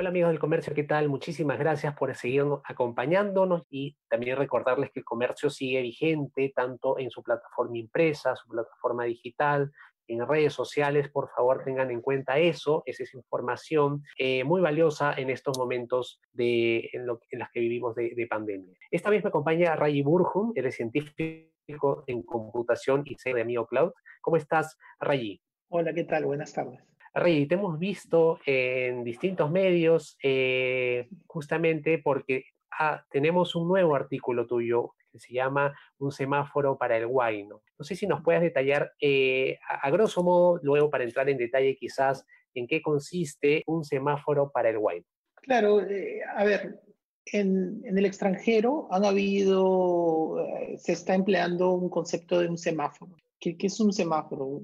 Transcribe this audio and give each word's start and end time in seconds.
Hola 0.00 0.08
amigos 0.08 0.30
del 0.30 0.38
comercio, 0.38 0.72
¿qué 0.72 0.84
tal? 0.84 1.10
Muchísimas 1.10 1.58
gracias 1.58 1.94
por 1.94 2.14
seguir 2.14 2.46
acompañándonos 2.64 3.64
y 3.68 3.98
también 4.08 4.38
recordarles 4.38 4.90
que 4.92 5.00
el 5.00 5.04
comercio 5.04 5.50
sigue 5.50 5.82
vigente 5.82 6.50
tanto 6.56 6.98
en 6.98 7.10
su 7.10 7.22
plataforma 7.22 7.76
impresa, 7.76 8.34
su 8.34 8.48
plataforma 8.48 9.04
digital, 9.04 9.70
en 10.06 10.26
redes 10.26 10.54
sociales, 10.54 11.10
por 11.10 11.28
favor 11.28 11.64
tengan 11.64 11.90
en 11.90 12.00
cuenta 12.00 12.38
eso, 12.38 12.82
esa 12.86 13.02
es 13.02 13.12
información 13.12 14.02
eh, 14.16 14.42
muy 14.42 14.62
valiosa 14.62 15.12
en 15.12 15.28
estos 15.28 15.58
momentos 15.58 16.18
de, 16.32 16.88
en, 16.94 17.06
los 17.06 17.18
que 17.52 17.60
vivimos 17.60 17.94
de, 17.94 18.26
pandemia. 18.26 18.74
Esta 18.90 19.10
vez 19.10 19.22
me 19.22 19.28
acompaña 19.28 19.76
Rayi 19.76 20.00
Burjum, 20.00 20.54
eres 20.54 20.76
científico 20.76 22.04
en 22.06 22.22
computación 22.22 23.02
y 23.04 23.16
CEO 23.18 23.34
de 23.34 23.42
Amio 23.42 23.66
Cloud. 23.66 23.92
¿Cómo 24.22 24.38
estás, 24.38 24.78
Rayi? 24.98 25.42
Hola, 25.68 25.92
¿qué 25.92 26.04
tal? 26.04 26.24
Buenas 26.24 26.54
tardes. 26.54 26.80
Rey, 27.12 27.46
te 27.46 27.56
hemos 27.56 27.78
visto 27.78 28.38
en 28.46 29.02
distintos 29.02 29.50
medios 29.50 30.16
eh, 30.22 31.08
justamente 31.26 31.98
porque 31.98 32.44
ah, 32.78 33.04
tenemos 33.10 33.56
un 33.56 33.66
nuevo 33.66 33.96
artículo 33.96 34.46
tuyo 34.46 34.92
que 35.10 35.18
se 35.18 35.34
llama 35.34 35.74
Un 35.98 36.12
semáforo 36.12 36.78
para 36.78 36.96
el 36.96 37.08
guayno. 37.08 37.62
No 37.78 37.84
sé 37.84 37.96
si 37.96 38.06
nos 38.06 38.22
puedes 38.22 38.42
detallar 38.42 38.92
eh, 39.00 39.58
a, 39.68 39.90
grosso 39.90 40.22
modo, 40.22 40.60
luego 40.62 40.88
para 40.88 41.02
entrar 41.02 41.28
en 41.28 41.36
detalle 41.36 41.76
quizás, 41.76 42.24
en 42.54 42.68
qué 42.68 42.80
consiste 42.80 43.64
un 43.66 43.84
semáforo 43.84 44.52
para 44.52 44.70
el 44.70 44.78
guayno. 44.78 45.06
Claro, 45.42 45.80
eh, 45.80 46.20
a 46.36 46.44
ver, 46.44 46.80
en, 47.26 47.82
el 47.84 48.06
extranjero 48.06 48.86
han 48.92 49.04
habido, 49.04 50.46
se 50.76 50.92
está 50.92 51.14
empleando 51.14 51.72
un 51.72 51.90
concepto 51.90 52.38
de 52.38 52.48
un 52.48 52.56
semáforo. 52.58 53.16
¿Qué, 53.40 53.56
es 53.58 53.80
un 53.80 53.92
semáforo? 53.92 54.60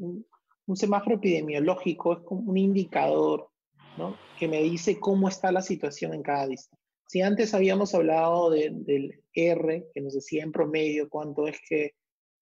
Un 0.67 0.77
semáforo 0.77 1.17
epidemiológico 1.17 2.12
es 2.14 2.19
como 2.20 2.50
un 2.50 2.56
indicador 2.56 3.48
que 4.39 4.48
me 4.48 4.62
dice 4.62 5.00
cómo 5.00 5.28
está 5.28 5.50
la 5.50 5.62
situación 5.62 6.12
en 6.12 6.22
cada 6.22 6.47
distrito. 6.47 6.83
Si 7.09 7.22
antes 7.22 7.55
habíamos 7.55 7.95
hablado 7.95 8.50
del 8.50 9.22
R, 9.33 9.87
que 9.94 10.00
nos 10.00 10.14
decía 10.14 10.42
en 10.42 10.53
promedio 10.53 11.09
cuánto 11.09 11.47
es 11.47 11.59
que 11.67 11.92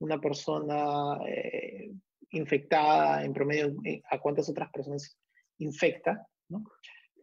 una 0.01 0.21
persona 0.21 1.19
eh, 1.29 1.93
infectada 2.31 3.25
en 3.25 3.33
promedio 3.33 3.75
eh, 3.85 4.03
a 4.11 4.19
cuántas 4.19 4.49
otras 4.49 4.71
personas 4.73 5.17
infecta. 5.59 6.27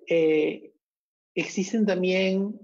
Eh, 0.07 0.71
existen 1.35 1.85
también 1.85 2.59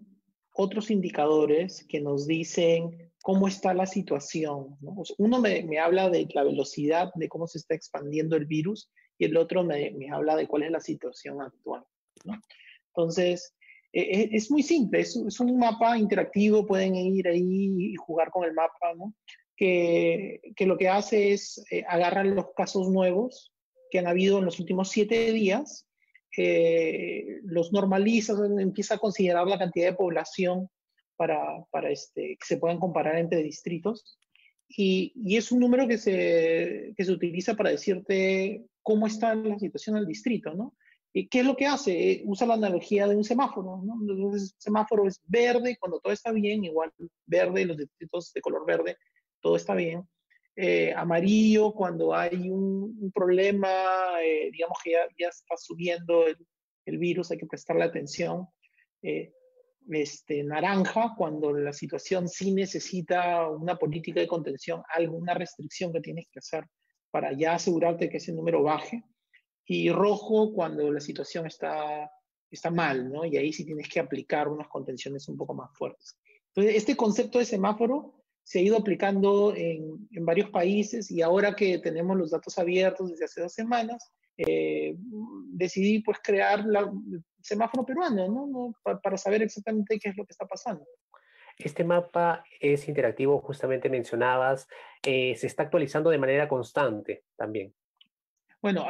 otros 0.53 0.89
indicadores 0.91 1.85
que 1.89 1.99
nos 1.99 2.27
dicen 2.27 3.06
cómo 3.27 3.49
está 3.49 3.73
la 3.73 3.85
situación. 3.85 4.77
Uno 5.17 5.41
me, 5.41 5.79
habla 5.79 6.09
de 6.09 6.29
la 6.33 6.45
velocidad 6.45 7.11
de 7.13 7.27
cómo 7.27 7.45
se 7.45 7.57
está 7.57 7.75
expandiendo 7.75 8.37
el 8.37 8.45
virus 8.45 8.89
y 9.17 9.25
el 9.25 9.35
otro 9.35 9.65
me, 9.65 9.91
habla 10.09 10.37
de 10.37 10.47
cuál 10.47 10.63
es 10.63 10.71
la 10.71 10.79
situación 10.79 11.41
actual. 11.41 11.83
Entonces, 12.95 13.53
e, 13.91 14.01
e, 14.01 14.29
es 14.31 14.49
muy 14.49 14.63
simple, 14.63 15.01
es, 15.01 15.17
un 15.17 15.59
mapa 15.59 15.97
interactivo, 15.97 16.65
pueden 16.65 16.95
ir 16.95 17.27
ahí 17.27 17.91
y 17.91 17.95
jugar 17.95 18.31
con 18.31 18.45
el 18.45 18.53
mapa, 18.53 18.93
que, 19.57 20.39
lo 20.59 20.77
que 20.77 20.87
hace 20.87 21.33
es 21.33 21.61
eh, 21.69 21.83
agarrar 21.85 22.27
los 22.27 22.53
casos 22.55 22.89
nuevos 22.89 23.51
que 23.91 23.99
han 23.99 24.07
habido 24.07 24.39
en 24.39 24.45
los 24.45 24.57
últimos 24.61 24.87
siete 24.87 25.33
días, 25.33 25.85
eh, 26.37 27.41
los 27.43 27.73
normaliza, 27.73 28.35
empieza 28.57 28.95
a 28.95 28.99
considerar 28.99 29.47
la 29.47 29.59
cantidad 29.59 29.87
de 29.87 29.97
población 29.97 30.69
para, 31.17 31.89
este, 31.89 32.37
que 32.39 32.45
se 32.45 32.57
puedan 32.57 32.79
comparar 32.79 33.17
entre 33.17 33.43
distritos. 33.43 34.17
Y, 34.69 35.13
es 35.35 35.51
un 35.51 35.59
número 35.59 35.87
que 35.87 35.97
se, 35.97 37.11
utiliza 37.11 37.55
para 37.55 37.71
decirte 37.71 38.65
cómo 38.83 39.07
está 39.07 39.35
la 39.35 39.59
situación 39.59 39.95
del 39.95 40.05
distrito, 40.05 40.53
¿no? 40.53 40.75
¿Y 41.13 41.27
qué 41.27 41.39
es 41.39 41.45
lo 41.45 41.55
que 41.55 41.65
hace? 41.65 42.11
Eh, 42.11 42.23
usa 42.25 42.45
la 42.45 42.53
analogía 42.53 43.07
de 43.07 43.15
un 43.15 43.23
semáforo, 43.23 43.81
¿no? 43.83 43.97
Entonces, 44.01 44.53
semáforo 44.57 45.07
es 45.07 45.19
verde 45.25 45.77
cuando 45.79 45.99
todo 45.99 46.13
está 46.13 46.31
bien, 46.31 46.63
igual 46.63 46.91
verde, 47.25 47.65
los 47.65 47.77
distritos 47.77 48.31
de 48.33 48.41
color 48.41 48.65
verde, 48.65 48.97
todo 49.41 49.55
está 49.55 49.73
bien. 49.73 50.07
Eh, 50.59 50.91
amarillo 50.95 51.71
cuando 51.71 52.15
hay 52.15 52.49
un, 52.49 53.11
problema, 53.13 53.69
eh, 54.23 54.49
digamos 54.51 54.79
que 54.83 54.91
ya, 54.93 55.07
ya, 55.15 55.27
está 55.27 55.55
subiendo 55.55 56.25
el, 56.25 56.97
virus, 56.97 57.29
hay 57.29 57.37
que 57.37 57.45
prestarle 57.45 57.83
atención. 57.83 58.47
Eh, 59.03 59.33
este, 59.91 60.43
naranja 60.43 61.13
cuando 61.17 61.53
la 61.53 61.73
situación 61.73 62.27
sí 62.27 62.53
necesita 62.53 63.47
una 63.49 63.77
política 63.77 64.19
de 64.19 64.27
contención, 64.27 64.81
alguna 64.93 65.33
restricción 65.33 65.91
que 65.93 66.01
tienes 66.01 66.27
que 66.31 66.39
hacer 66.39 66.65
para 67.11 67.33
ya 67.33 67.55
asegurarte 67.55 68.09
que 68.09 68.17
ese 68.17 68.33
número 68.33 68.63
baje, 68.63 69.03
y 69.65 69.89
rojo 69.91 70.53
cuando 70.53 70.91
la 70.91 70.99
situación 70.99 71.45
está, 71.45 72.09
está 72.49 72.71
mal, 72.71 73.11
¿no? 73.11 73.25
Y 73.25 73.35
ahí 73.35 73.51
sí 73.51 73.65
tienes 73.65 73.89
que 73.89 73.99
aplicar 73.99 74.47
unas 74.47 74.67
contenciones 74.69 75.27
un 75.27 75.35
poco 75.35 75.53
más 75.53 75.69
fuertes. 75.73 76.17
Entonces, 76.55 76.75
este 76.75 76.95
concepto 76.95 77.39
de 77.39 77.45
semáforo 77.45 78.23
se 78.43 78.59
ha 78.59 78.61
ido 78.61 78.77
aplicando 78.77 79.53
en, 79.53 80.07
en 80.11 80.25
varios 80.25 80.49
países 80.49 81.11
y 81.11 81.21
ahora 81.21 81.53
que 81.53 81.79
tenemos 81.79 82.17
los 82.17 82.31
datos 82.31 82.57
abiertos 82.57 83.11
desde 83.11 83.25
hace 83.25 83.41
dos 83.41 83.53
semanas, 83.53 84.13
eh, 84.37 84.95
decidí 85.51 85.99
pues 85.99 86.19
crear 86.23 86.63
la, 86.65 86.91
semáforo 87.47 87.85
peruano, 87.85 88.27
¿no? 88.27 88.75
Para, 88.83 89.17
saber 89.17 89.41
exactamente 89.41 89.97
qué 89.99 90.09
es 90.09 90.17
lo 90.17 90.25
que 90.25 90.33
está 90.33 90.45
pasando. 90.45 90.85
Este 91.57 91.83
mapa 91.83 92.43
es 92.59 92.87
interactivo, 92.87 93.39
justamente 93.39 93.89
mencionabas, 93.89 94.67
eh, 95.01 95.35
se 95.35 95.47
está 95.47 95.63
actualizando 95.63 96.09
de 96.09 96.19
manera 96.19 96.47
constante 96.47 97.23
también. 97.35 97.73
Bueno, 98.61 98.85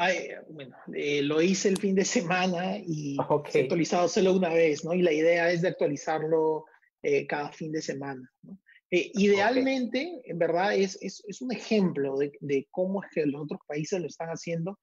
bueno 0.49 0.75
eh, 0.93 1.21
lo 1.21 1.41
hice 1.41 1.69
el 1.69 1.77
fin 1.77 1.95
de 1.95 2.03
semana 2.03 2.77
y 2.77 3.17
se 3.49 3.59
ha 3.59 3.63
actualizado 3.63 4.07
solo 4.07 4.33
una 4.33 4.49
vez, 4.49 4.83
¿no? 4.83 4.93
Y 4.93 5.01
la 5.01 5.13
idea 5.13 5.51
es 5.51 5.61
de 5.61 5.69
actualizarlo 5.69 6.65
eh, 7.03 7.27
cada 7.27 7.51
fin 7.51 7.71
de 7.71 7.81
semana, 7.81 8.29
¿no? 8.41 8.59
idealmente, 8.89 10.21
en 10.23 10.39
verdad, 10.39 10.73
es, 10.73 10.97
es, 11.01 11.21
es 11.27 11.41
un 11.41 11.51
ejemplo 11.51 12.15
de, 12.15 12.31
de, 12.39 12.69
cómo 12.71 13.03
es 13.03 13.09
que 13.11 13.25
los 13.25 13.41
otros 13.41 13.59
países 13.67 13.99
lo 13.99 14.07
están 14.07 14.29
haciendo 14.29 14.79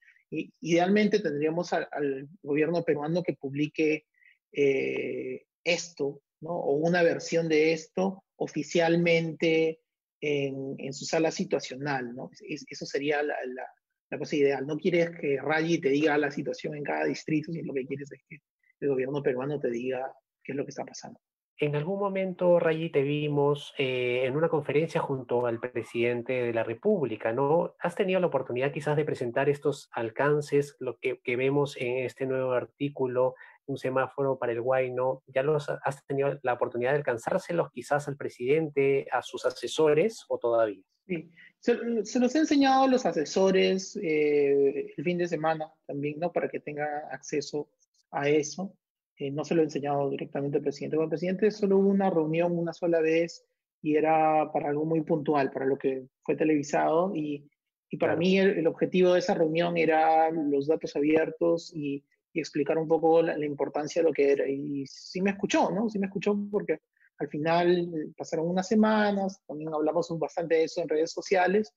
idealmente 0.61 1.21
tendríamos 1.21 1.73
al, 1.73 2.29
gobierno 2.43 2.83
peruano 2.83 3.23
que 3.23 3.35
publique 3.35 4.07
eh, 4.53 5.45
esto, 5.63 6.23
¿no? 6.41 6.51
O 6.51 6.75
una 6.75 7.03
versión 7.03 7.49
de 7.49 7.73
esto 7.73 8.25
oficialmente 8.37 9.81
en, 10.21 10.93
su 10.93 11.05
sala 11.05 11.31
situacional, 11.31 12.15
eso 12.41 12.87
sería 12.87 13.23
la, 13.23 14.19
cosa 14.19 14.37
ideal. 14.37 14.67
No 14.67 14.77
quieres 14.77 15.11
que 15.21 15.39
Rayi 15.41 15.81
te 15.81 15.89
diga 15.89 16.17
la 16.17 16.31
situación 16.31 16.77
en 16.77 16.85
cada 16.85 17.05
distrito, 17.05 17.53
sino 17.53 17.67
lo 17.67 17.75
que 17.75 17.87
quieres 17.87 18.11
es 18.13 18.21
que 18.29 18.39
el 18.81 18.89
gobierno 18.89 19.23
peruano 19.23 19.59
te 19.59 19.71
diga 19.71 20.13
qué 20.43 20.53
es 20.53 20.57
lo 20.57 20.65
que 20.65 20.71
está 20.71 20.85
pasando. 20.85 21.21
En 21.59 21.77
algún 21.77 22.01
momento, 22.01 22.59
Rayi, 22.59 22.91
te 22.91 23.03
vimos 23.03 23.75
eh, 23.79 24.23
en 24.25 24.37
una 24.37 24.49
conferencia 24.49 25.01
junto 25.01 25.47
al 25.47 25.61
presidente 25.61 26.33
de 26.33 26.53
la 26.53 26.65
República, 26.65 27.33
¿no? 27.33 27.77
¿Has 27.79 27.95
tenido 27.95 28.19
la 28.19 28.27
oportunidad 28.27 28.73
quizás 28.73 28.97
de 28.97 29.05
presentar 29.05 29.49
estos 29.49 29.89
alcances, 29.93 30.77
lo 30.81 30.99
que, 30.99 31.21
vemos 31.37 31.77
en 31.77 31.99
este 31.99 32.27
nuevo 32.27 32.53
artículo, 32.53 33.37
un 33.67 33.79
semáforo 33.79 34.37
para 34.37 34.51
el 34.51 34.63
Guayno? 34.63 35.23
¿Ya 35.29 35.45
los 35.45 35.69
has 35.69 36.05
tenido 36.07 36.41
la 36.43 36.55
oportunidad 36.55 36.91
de 36.91 36.99
alcanzárselos 36.99 37.71
quizás 37.71 38.09
al 38.09 38.17
presidente, 38.17 39.07
a 39.13 39.23
sus 39.23 39.47
asesores 39.47 40.25
o 40.29 40.39
todavía? 40.39 40.83
Sí, 41.07 41.31
se, 41.61 41.75
los 41.75 42.35
he 42.35 42.39
enseñado 42.39 42.85
a 42.85 42.89
los 42.89 43.07
asesores 43.07 43.97
eh, 44.03 44.93
el 44.97 45.05
fin 45.05 45.19
de 45.19 45.29
semana 45.29 45.73
también, 45.87 46.19
¿no? 46.19 46.33
Para 46.33 46.49
que 46.49 46.59
tenga 46.59 47.09
acceso 47.13 47.69
a 48.11 48.29
eso. 48.29 48.75
Eh, 49.17 49.31
no 49.31 49.45
se 49.45 49.55
lo 49.55 49.61
he 49.63 49.65
enseñado 49.65 50.11
directamente 50.11 50.59
al 50.59 50.63
presidente. 50.63 50.97
Con 50.97 51.05
el 51.05 51.11
presidente 51.11 51.51
solo 51.51 51.79
hubo 51.79 51.89
una 51.89 52.11
reunión 52.11 52.59
una 52.59 52.73
sola 52.73 53.01
vez 53.01 53.45
y 53.81 53.97
era 53.97 54.51
para 54.53 54.71
algo 54.71 54.85
muy 54.85 55.03
puntual, 55.03 55.51
para 55.51 55.67
lo 55.67 55.79
que 55.79 56.07
fue 56.23 56.37
televisado. 56.37 57.15
Y, 57.15 57.49
y 57.91 57.97
para 57.97 58.17
mí 58.17 58.39
el, 58.39 58.67
objetivo 58.67 59.13
de 59.13 59.21
esa 59.21 59.35
reunión 59.35 59.77
era 59.77 60.31
los 60.31 60.67
datos 60.67 60.97
abiertos 60.97 61.73
y, 61.75 62.05
y 62.33 62.41
explicar 62.41 62.77
un 62.79 62.89
poco 62.89 63.23
la, 63.23 63.45
importancia 63.45 64.03
de 64.03 64.09
lo 64.09 64.13
que 64.13 64.33
era. 64.33 64.49
Y 64.49 64.85
sí 64.87 65.21
me 65.23 65.31
escuchó, 65.31 65.71
¿no? 65.71 65.89
Sí 65.89 65.99
me 65.99 66.07
escuchó 66.07 66.37
porque 66.51 66.81
al 67.19 67.29
final 67.29 67.79
eh, 67.79 68.13
pasaron 68.17 68.49
unas 68.49 68.67
semanas, 68.67 69.41
también 69.47 69.73
hablamos 69.73 70.09
bastante 70.19 70.57
de 70.57 70.65
eso 70.65 70.83
en 70.83 70.89
redes 70.89 71.13
sociales. 71.13 71.73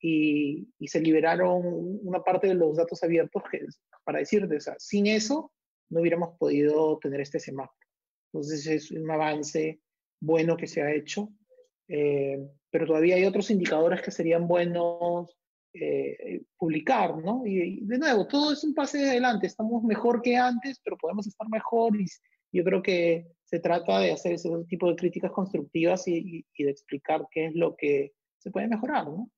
Y, 0.00 0.68
y 0.78 0.86
se 0.86 1.00
liberaron 1.00 1.60
una 2.04 2.22
parte 2.22 2.46
de 2.46 2.54
los 2.54 2.76
datos 2.76 3.02
abiertos 3.02 3.42
que, 3.50 3.66
para 4.04 4.20
decirte, 4.20 4.56
o 4.56 4.60
sea, 4.60 4.76
sin 4.78 5.08
eso 5.08 5.50
no 5.90 6.00
hubiéramos 6.00 6.36
podido 6.38 6.98
tener 6.98 7.20
este 7.20 7.40
semáforo. 7.40 7.78
Entonces 8.32 8.66
es 8.66 8.90
un 8.90 9.10
avance 9.10 9.80
bueno 10.20 10.56
que 10.56 10.66
se 10.66 10.82
ha 10.82 10.92
hecho 10.92 11.30
Eh, 11.88 12.38
pero 12.70 12.86
todavía 12.86 13.16
hay 13.16 13.24
otros 13.24 13.50
indicadores 13.50 14.02
que 14.02 14.10
serían 14.10 14.46
buenos 14.46 15.34
eh, 15.72 16.42
publicar, 16.58 17.16
¿no? 17.16 17.46
Y, 17.46 17.80
de 17.86 17.98
nuevo, 17.98 18.26
todo 18.26 18.52
es 18.52 18.62
un 18.62 18.74
pase 18.74 18.98
de 18.98 19.10
adelante, 19.10 19.46
estamos 19.46 19.82
mejor 19.84 20.20
que 20.20 20.36
antes, 20.36 20.80
pero 20.84 20.98
podemos 20.98 21.26
estar 21.26 21.48
mejor 21.48 21.98
y 21.98 22.06
yo 22.52 22.62
creo 22.64 22.82
que 22.82 23.26
se 23.44 23.58
trata 23.60 24.00
de 24.00 24.12
hacer 24.12 24.32
ese 24.32 24.50
tipo 24.68 24.88
de 24.88 24.96
críticas 24.96 25.32
constructivas 25.32 26.06
y, 26.08 26.44
y 26.54 26.64
de 26.64 26.70
explicar 26.70 27.26
qué 27.30 27.46
es 27.46 27.54
lo 27.54 27.74
que 27.76 28.12
se 28.38 28.50
puede 28.50 28.68
mejorar, 28.68 29.06
¿no? 29.06 29.30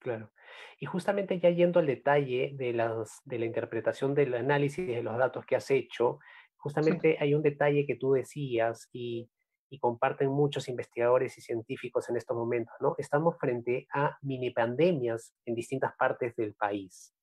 Claro. 0.00 0.30
Y 0.78 0.86
justamente 0.86 1.38
ya 1.38 1.50
yendo 1.50 1.80
al 1.80 1.86
detalle 1.86 2.52
de, 2.54 2.72
las, 2.72 3.20
de 3.24 3.38
la 3.38 3.46
interpretación 3.46 4.14
del 4.14 4.34
análisis 4.34 4.86
de 4.86 5.02
los 5.02 5.16
datos 5.16 5.44
que 5.46 5.56
has 5.56 5.70
hecho, 5.70 6.18
justamente 6.56 7.16
hay 7.20 7.34
un 7.34 7.42
detalle 7.42 7.86
que 7.86 7.96
tú 7.96 8.12
decías 8.12 8.88
y, 8.92 9.30
y, 9.70 9.78
comparten 9.78 10.28
muchos 10.28 10.68
investigadores 10.68 11.38
y 11.38 11.40
científicos 11.40 12.08
en 12.08 12.16
estos 12.16 12.36
momentos, 12.36 12.74
¿no? 12.80 12.94
Estamos 12.98 13.36
frente 13.38 13.86
a 13.92 14.16
mini 14.22 14.50
pandemias 14.50 15.34
en 15.44 15.54
distintas 15.54 15.92
partes 15.96 16.34
del 16.36 16.54
país. 16.54 17.14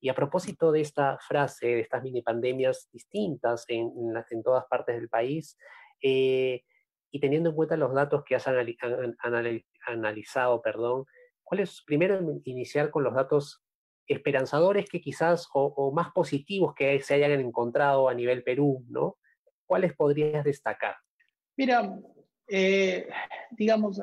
Y 0.00 0.08
a 0.08 0.14
propósito 0.14 0.72
de 0.72 0.82
esta 0.82 1.18
frase, 1.18 1.66
de 1.66 1.80
estas 1.80 2.02
mini 2.02 2.22
pandemias 2.22 2.88
distintas 2.92 3.64
en, 3.68 3.92
en, 4.30 4.42
todas 4.42 4.66
partes 4.66 4.96
del 4.96 5.08
país, 5.08 5.56
eh, 6.02 6.62
y 7.10 7.20
teniendo 7.20 7.50
en 7.50 7.56
cuenta 7.56 7.76
los 7.76 7.94
datos 7.94 8.24
que 8.24 8.34
has 8.36 8.46
analizado, 9.86 10.60
perdón, 10.60 11.06
¿cuál 11.46 11.60
es 11.60 11.80
primero 11.82 12.20
iniciar 12.44 12.90
con 12.90 13.04
los 13.04 13.14
datos 13.14 13.62
esperanzadores 14.08 14.88
que 14.88 15.00
quizás 15.00 15.48
o, 15.54 15.92
más 15.92 16.12
positivos 16.12 16.74
que 16.74 17.00
se 17.00 17.14
hayan 17.14 17.32
encontrado 17.32 18.08
a 18.08 18.14
nivel 18.14 18.42
Perú, 18.42 18.84
¿no? 18.88 19.16
¿Cuáles 19.64 19.94
podrías 19.94 20.44
destacar? 20.44 20.96
Mira, 21.56 21.98
eh, 22.48 23.08
digamos, 23.52 24.00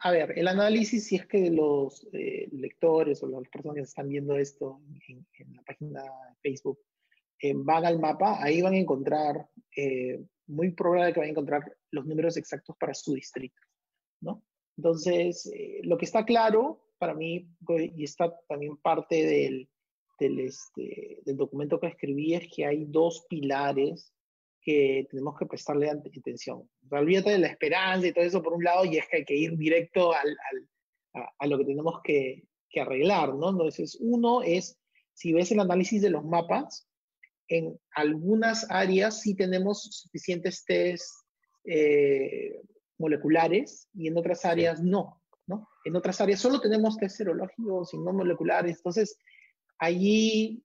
a, 0.00 0.10
ver, 0.10 0.38
el 0.38 0.48
análisis, 0.48 1.06
si 1.06 1.16
es 1.16 1.26
que 1.26 1.50
los 1.50 2.06
eh, 2.12 2.48
lectores 2.52 3.22
o 3.22 3.28
las 3.28 3.48
personas 3.48 3.76
que 3.76 3.82
están 3.82 4.08
viendo 4.08 4.36
esto 4.36 4.80
en, 5.08 5.54
la 5.54 5.62
página 5.62 6.02
de 6.02 6.34
Facebook 6.42 6.78
eh, 7.40 7.52
van 7.54 7.84
al 7.84 7.98
mapa, 7.98 8.42
ahí 8.42 8.62
van 8.62 8.74
a 8.74 8.78
encontrar, 8.78 9.46
muy 10.46 10.70
probable 10.72 11.12
que 11.12 11.20
van 11.20 11.28
a 11.28 11.32
encontrar 11.32 11.76
los 11.90 12.06
números 12.06 12.36
exactos 12.38 12.74
para 12.78 12.94
su 12.94 13.14
distrito, 13.14 13.60
¿no? 14.22 14.42
Entonces, 14.78 15.50
lo 15.82 15.96
que 15.96 16.04
está 16.04 16.24
claro 16.24 16.85
para 16.98 17.14
mí, 17.14 17.48
y 17.68 18.04
está 18.04 18.34
también 18.48 18.76
parte 18.78 19.24
del, 19.24 19.68
del, 20.18 20.40
este, 20.40 21.20
del 21.24 21.36
documento 21.36 21.78
que 21.80 21.88
escribí, 21.88 22.34
es 22.34 22.48
que 22.54 22.66
hay 22.66 22.84
dos 22.86 23.26
pilares 23.28 24.12
que 24.60 25.06
tenemos 25.10 25.38
que 25.38 25.46
prestarle 25.46 25.88
atención. 25.90 26.68
olvídate 26.90 27.30
de 27.30 27.38
la 27.38 27.46
esperanza 27.46 28.08
y 28.08 28.12
todo 28.12 28.24
eso 28.24 28.42
por 28.42 28.54
un 28.54 28.64
lado, 28.64 28.84
y 28.84 28.96
es 28.96 29.06
que 29.08 29.18
hay 29.18 29.24
que 29.24 29.36
ir 29.36 29.56
directo 29.56 30.12
al, 30.12 30.28
al, 30.28 31.22
a, 31.22 31.32
a, 31.38 31.46
lo 31.46 31.58
que 31.58 31.64
tenemos 31.64 32.00
que, 32.02 32.44
que, 32.68 32.80
arreglar, 32.80 33.34
¿no? 33.34 33.50
Entonces, 33.50 33.96
uno 34.00 34.42
es, 34.42 34.78
si 35.12 35.32
ves 35.32 35.52
el 35.52 35.60
análisis 35.60 36.02
de 36.02 36.10
los 36.10 36.24
mapas, 36.24 36.88
en 37.48 37.78
algunas 37.94 38.68
áreas 38.70 39.20
sí 39.20 39.34
tenemos 39.34 39.82
suficientes 39.82 40.64
test 40.64 41.06
eh, 41.64 42.60
moleculares 42.98 43.88
y 43.94 44.08
en 44.08 44.16
otras 44.16 44.44
áreas 44.44 44.82
no. 44.82 45.22
En 45.84 45.94
otras 45.94 46.20
áreas 46.20 46.40
solo 46.40 46.60
tenemos 46.60 46.96
test 46.96 47.18
serológicos 47.18 47.94
y 47.94 47.98
no 47.98 48.12
moleculares. 48.12 48.78
Entonces, 48.78 49.18
allí 49.78 50.64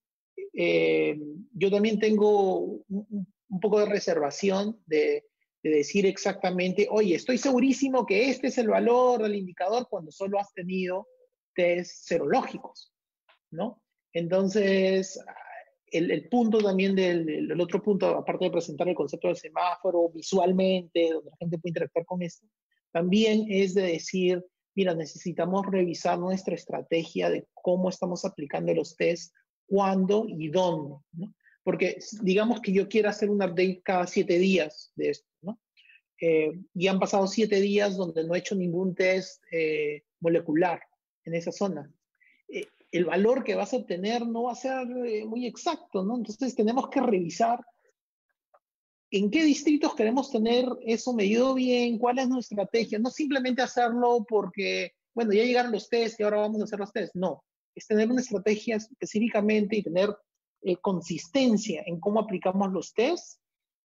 eh, 0.54 1.19
yo 1.54 1.72
también 1.72 2.00
tengo 2.00 2.60
un, 2.60 3.28
poco 3.62 3.80
de 3.80 3.86
reservación 3.86 4.81
de, 4.86 5.25
decir 5.63 6.07
exactamente, 6.07 6.88
oye, 6.89 7.13
estoy 7.13 7.38
segurísimo 7.38 8.07
que 8.07 8.30
este 8.30 8.48
es 8.48 8.57
el 8.57 8.69
valor 8.69 9.22
del 9.22 9.36
indicador 9.36 9.88
cuando 9.88 10.12
solo 10.12 10.39
has 10.39 10.51
tenido 10.54 11.07
test 11.54 12.07
serológicos, 12.07 12.92
¿no? 13.51 13.80
Entonces, 14.12 15.19
el, 15.92 16.27
punto 16.30 16.57
también 16.60 16.95
del 16.95 17.51
el 17.51 17.62
otro 17.62 17.80
punto, 17.81 18.07
aparte 18.07 18.45
de 18.45 18.51
presentar 18.51 18.89
el 18.89 18.95
concepto 18.95 19.27
del 19.27 19.38
semáforo 19.38 20.10
visualmente, 20.10 21.12
donde 21.12 21.30
la 21.30 21.38
gente 21.38 21.60
puede 21.60 21.69
interactuar 21.69 22.06
con 22.06 22.24
esto, 22.24 22.48
también 22.92 23.45
es 23.48 23.75
de 23.75 23.84
decir, 23.84 24.44
mira, 24.76 24.94
necesitamos 24.94 25.66
revisar 25.66 26.20
nuestra 26.20 26.56
estrategia 26.56 27.30
de 27.30 27.48
cómo 27.54 27.90
estamos 27.90 28.26
aplicando 28.26 28.74
los 28.74 28.96
tests, 28.96 29.34
cuándo 29.68 30.26
y 30.28 30.50
dónde, 30.50 30.96
¿no? 31.14 31.34
Porque 31.64 31.98
digamos 32.22 32.60
que 32.62 32.74
yo 32.74 32.88
quiero 32.88 33.10
hacer 33.10 33.30
un 33.30 33.44
update 33.44 33.82
cada 33.84 34.08
siete 34.08 34.40
días 34.40 34.92
de 34.96 35.12
esto, 35.12 35.30
¿no? 35.42 35.60
Eh, 36.20 36.52
y 36.74 36.88
han 36.88 37.00
pasado 37.00 37.28
siete 37.28 37.60
días 37.60 37.98
donde 37.98 38.24
no 38.24 38.36
he 38.36 38.40
hecho 38.40 38.56
ningún 38.56 38.94
test 38.96 39.44
eh, 39.52 40.04
molecular 40.20 40.82
en 41.24 41.36
esa 41.36 41.52
zona. 41.52 41.92
Eh, 42.48 42.68
el 42.92 43.06
valor 43.06 43.44
que 43.44 43.56
vas 43.56 43.74
a 43.74 43.78
obtener 43.78 44.28
no 44.28 44.44
va 44.44 44.52
a 44.52 44.56
ser 44.56 44.86
muy 45.26 45.48
exacto, 45.48 46.04
¿no? 46.04 46.18
Entonces 46.18 46.56
tenemos 46.56 46.90
que 46.90 47.02
revisar 47.02 47.60
en 49.12 49.30
qué 49.30 49.44
distritos 49.44 49.94
queremos 49.94 50.31
tener 50.31 50.66
eso 50.86 51.13
medido 51.13 51.54
bien, 51.54 51.98
cuál 51.98 52.19
es 52.19 52.30
nuestra 52.30 52.63
estrategia, 52.63 52.98
no 52.98 53.10
simplemente 53.10 53.62
hacerlo 53.62 54.25
porque, 54.28 54.94
bueno, 55.13 55.34
ya 55.34 55.44
llegaron 55.44 55.74
los 55.74 55.90
test 55.90 56.19
y 56.19 56.24
ahora 56.24 56.38
vamos 56.38 56.62
a 56.62 56.63
hacer 56.63 56.80
los 56.80 56.94
test, 56.94 57.13
no, 57.13 57.44
es 57.75 57.86
tener 57.88 58.10
una 58.10 58.22
estrategia 58.22 58.78
específicamente 58.78 59.75
y 59.75 59.84
tener 59.84 60.16
eh, 60.63 60.78
consistencia 60.78 61.84
en 61.86 62.00
cómo 62.00 62.22
aplicamos 62.22 62.72
los 62.72 62.94
tests 62.94 63.40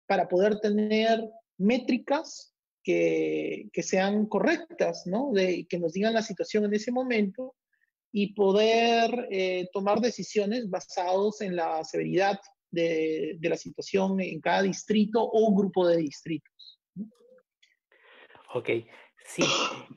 para 0.06 0.28
poder 0.28 0.60
tener 0.60 1.24
métricas 1.58 2.54
que, 2.84 3.70
que 3.72 3.84
sean 3.84 4.28
correctas, 4.28 5.04
¿no? 5.08 5.32
De, 5.32 5.66
que 5.68 5.80
nos 5.80 5.94
digan 5.94 6.14
la 6.14 6.22
situación 6.22 6.66
en 6.66 6.74
ese 6.74 6.92
momento 6.92 7.56
y 8.12 8.34
poder 8.34 9.28
eh, 9.32 9.68
tomar 9.74 10.00
decisiones 10.00 10.70
basados 10.70 11.42
en 11.42 11.56
la 11.56 11.84
severidad 11.84 12.40
de, 12.76 13.38
la 13.42 13.58
situación 13.58 14.20
en 14.22 14.40
cada 14.42 14.62
distrito 14.62 15.20
o 15.22 15.56
grupo 15.56 15.88
de 15.88 15.98
distritos. 15.98 16.80
Ok, 18.54 18.70
sí. 19.26 19.44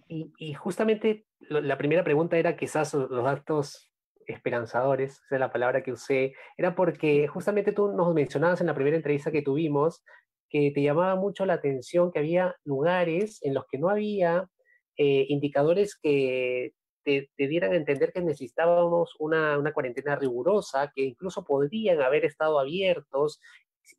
Y, 0.08 0.54
justamente 0.54 1.26
la 1.40 1.76
primera 1.76 2.02
pregunta 2.02 2.38
era 2.38 2.56
quizás 2.56 2.94
los 2.94 3.24
datos 3.24 3.92
esperanzadores, 4.26 5.20
esa 5.24 5.36
es 5.36 5.40
la 5.40 5.52
palabra 5.52 5.82
que 5.82 5.92
usé, 5.92 6.34
era 6.56 6.74
porque 6.74 7.28
justamente 7.28 7.72
tú 7.72 7.88
nos 7.88 8.14
mencionabas 8.14 8.60
en 8.60 8.66
la 8.66 8.74
primera 8.74 8.96
entrevista 8.96 9.30
que 9.30 9.42
tuvimos 9.42 10.02
que 10.50 10.70
te 10.74 10.82
llamaba 10.82 11.16
mucho 11.16 11.44
la 11.46 11.54
atención 11.54 12.10
que 12.10 12.18
había 12.20 12.56
lugares 12.64 13.38
en 13.42 13.54
los 13.54 13.64
que 13.70 13.78
no 13.78 13.90
había 13.90 14.48
eh, 14.96 15.26
indicadores 15.28 15.96
que 15.96 16.72
te, 17.36 17.46
dieran 17.46 17.72
a 17.72 17.76
entender 17.76 18.12
que 18.12 18.20
necesitábamos 18.20 19.14
una, 19.18 19.58
una, 19.58 19.72
cuarentena 19.72 20.16
rigurosa, 20.16 20.92
que 20.94 21.02
incluso 21.02 21.44
podrían 21.44 22.02
haber 22.02 22.26
estado 22.26 22.58
abiertos 22.58 23.40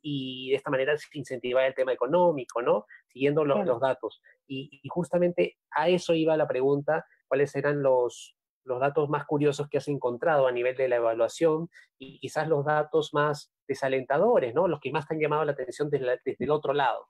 y 0.00 0.50
de 0.50 0.56
esta 0.56 0.70
manera 0.70 0.96
se 0.96 1.06
incentivar 1.14 1.64
el 1.64 1.74
tema 1.74 1.92
económico, 1.92 2.62
¿no? 2.62 2.86
Siguiendo 3.08 3.44
los 3.44 3.80
datos. 3.80 4.22
Y, 4.46 4.80
justamente 4.88 5.58
a 5.72 5.88
eso 5.88 6.14
iba 6.14 6.36
la 6.36 6.46
pregunta, 6.46 7.04
¿cuáles 7.26 7.54
eran 7.56 7.82
los, 7.82 8.36
los 8.64 8.78
datos 8.78 9.08
más 9.08 9.26
curiosos 9.26 9.68
que 9.68 9.78
has 9.78 9.88
encontrado 9.88 10.46
a 10.46 10.52
nivel 10.52 10.76
de 10.76 10.88
la 10.88 10.96
evaluación 10.96 11.68
y 11.98 12.20
quizás 12.20 12.46
los 12.46 12.64
datos 12.64 13.12
más 13.12 13.52
desalentadores, 13.66 14.54
¿no? 14.54 14.68
Los 14.68 14.78
que 14.78 14.92
más 14.92 15.08
te 15.08 15.14
han 15.14 15.20
llamado 15.20 15.44
la 15.44 15.52
atención 15.52 15.90
desde, 15.90 16.20
desde 16.24 16.44
el 16.44 16.50
otro 16.50 16.72
lado. 16.72 17.08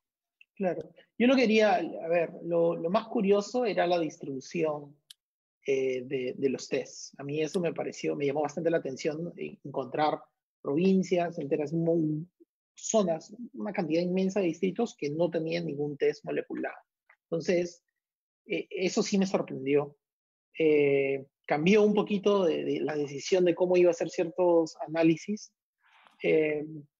Claro. 0.56 0.80
Yo 1.18 1.26
lo 1.26 1.36
quería, 1.36 1.74
a 1.74 2.08
ver, 2.08 2.30
lo, 2.42 2.76
lo, 2.76 2.90
más 2.90 3.06
curioso 3.08 3.64
era 3.64 3.86
la 3.86 3.98
distribución 3.98 4.94
eh, 5.66 6.02
de, 6.06 6.48
los 6.48 6.68
tests. 6.68 7.12
A 7.18 7.22
mí 7.22 7.42
eso 7.42 7.60
me 7.60 7.74
pareció, 7.74 8.16
me 8.16 8.24
llamó 8.24 8.40
bastante 8.42 8.70
la 8.70 8.78
atención 8.78 9.32
encontrar 9.36 10.18
provincias 10.62 11.38
enteras, 11.38 11.74
zonas, 12.74 13.34
una 13.52 13.72
cantidad 13.72 14.00
inmensa 14.00 14.40
de 14.40 14.46
distritos 14.46 14.96
que 14.96 15.10
no 15.10 15.30
tenían 15.30 15.66
ningún 15.66 15.98
test 15.98 16.24
molecular. 16.24 16.72
Entonces, 17.24 17.84
eh, 18.46 18.66
eso 18.70 19.02
sí 19.02 19.18
me 19.18 19.26
sorprendió. 19.26 19.98
Eh, 20.58 21.26
cambió 21.46 21.82
un 21.82 21.92
poquito 21.92 22.48
la 22.48 22.96
decisión 22.96 23.44
de 23.44 23.54
cómo 23.54 23.76
iba 23.76 23.88
a 23.88 23.92
hacer 23.92 24.08
ciertos 24.08 24.76
análisis. 24.88 25.52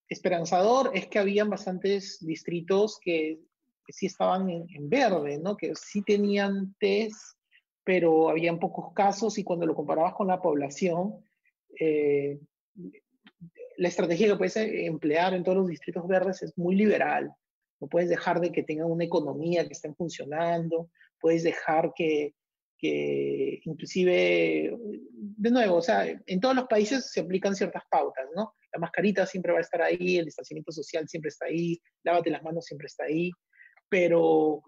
esperanzador 0.09 0.91
es 0.95 1.07
que 1.07 1.19
habían 1.19 1.49
bastantes 1.49 2.19
distritos 2.21 2.99
que, 3.03 3.41
sí 3.89 4.07
estaban 4.07 4.49
en, 4.51 4.67
en, 4.73 4.89
verde, 4.89 5.39
¿no? 5.39 5.57
que 5.57 5.75
sí 5.75 6.03
tenían 6.03 6.77
test 6.79 7.40
pero 7.85 8.29
habían 8.29 8.59
pocos 8.59 8.93
casos 8.95 9.39
y 9.39 9.45
cuando 9.45 9.67
lo 9.67 9.75
comparabas 9.75 10.15
con 10.15 10.29
la 10.29 10.41
población, 10.41 11.25
eh, 11.79 12.39
la 13.77 13.89
estrategia 13.89 14.29
que 14.29 14.37
puedes 14.37 14.57
emplear 14.57 15.35
en 15.35 15.43
todos 15.43 15.59
los 15.59 15.69
distritos 15.69 16.07
verdes 16.07 16.43
es 16.43 16.57
muy 16.59 16.77
liberal. 16.77 17.33
No 17.81 17.89
puedes 17.89 18.11
dejar 18.11 18.41
de 18.41 18.53
que 18.53 18.63
tengan 18.63 18.91
una 18.91 19.05
economía 19.05 19.67
que 19.67 19.73
estén 19.73 19.95
funcionando, 19.95 20.91
puedes 21.19 21.43
dejar 21.43 21.93
que, 21.95 22.35
que 22.79 23.61
inclusive, 23.65 24.77
de 25.13 25.51
nuevo, 25.51 25.77
o 25.77 25.83
sea, 25.83 26.07
en 26.07 26.41
todos 26.41 26.55
los 26.55 26.67
países 26.67 27.11
se 27.11 27.21
aplican 27.21 27.55
ciertas 27.55 27.83
pautas, 27.91 28.27
¿no? 28.35 28.55
La 28.73 28.79
mascarita 28.79 29.27
siempre 29.27 29.53
va 29.53 29.59
a 29.59 29.63
estar 29.63 29.83
ahí, 29.83 30.19
el 30.19 30.27
distanciamiento 30.27 30.73
social 30.73 31.09
siempre 31.09 31.29
está 31.29 31.47
ahí, 31.47 31.81
lávate 32.05 32.31
las 32.31 32.43
manos 32.43 32.67
siempre 32.67 32.87
está 32.87 33.05
ahí, 33.05 33.31
pero 33.89 34.63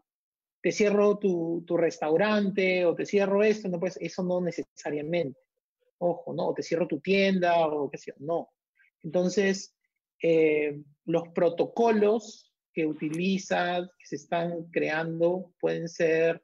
te 0.63 0.71
cierro 0.71 1.19
tu, 1.19 1.65
restaurante 1.77 2.87
o 2.87 2.95
te 2.95 3.05
cierro 3.05 3.43
esto, 3.43 3.69
no 3.69 3.81
pues 3.81 3.99
eso 4.01 4.23
no 4.23 4.41
necesariamente. 4.41 5.41
Ojo, 5.99 6.33
¿no? 6.33 6.49
O 6.49 6.55
te 6.55 6.63
cierro 6.63 6.87
tu 6.87 7.01
tienda 7.01 7.67
o 7.67 7.91
qué 7.91 7.99
sé 7.99 8.13
yo, 8.13 8.25
no. 8.25 8.51
Entonces, 9.03 9.75
eh, 10.23 10.81
los 11.05 11.29
protocolos 11.31 12.53
que 12.73 12.87
utilizas, 12.87 13.89
que 13.99 14.07
se 14.07 14.17
están 14.17 14.65
creando, 14.71 15.53
pueden 15.61 15.89
ser, 15.89 16.43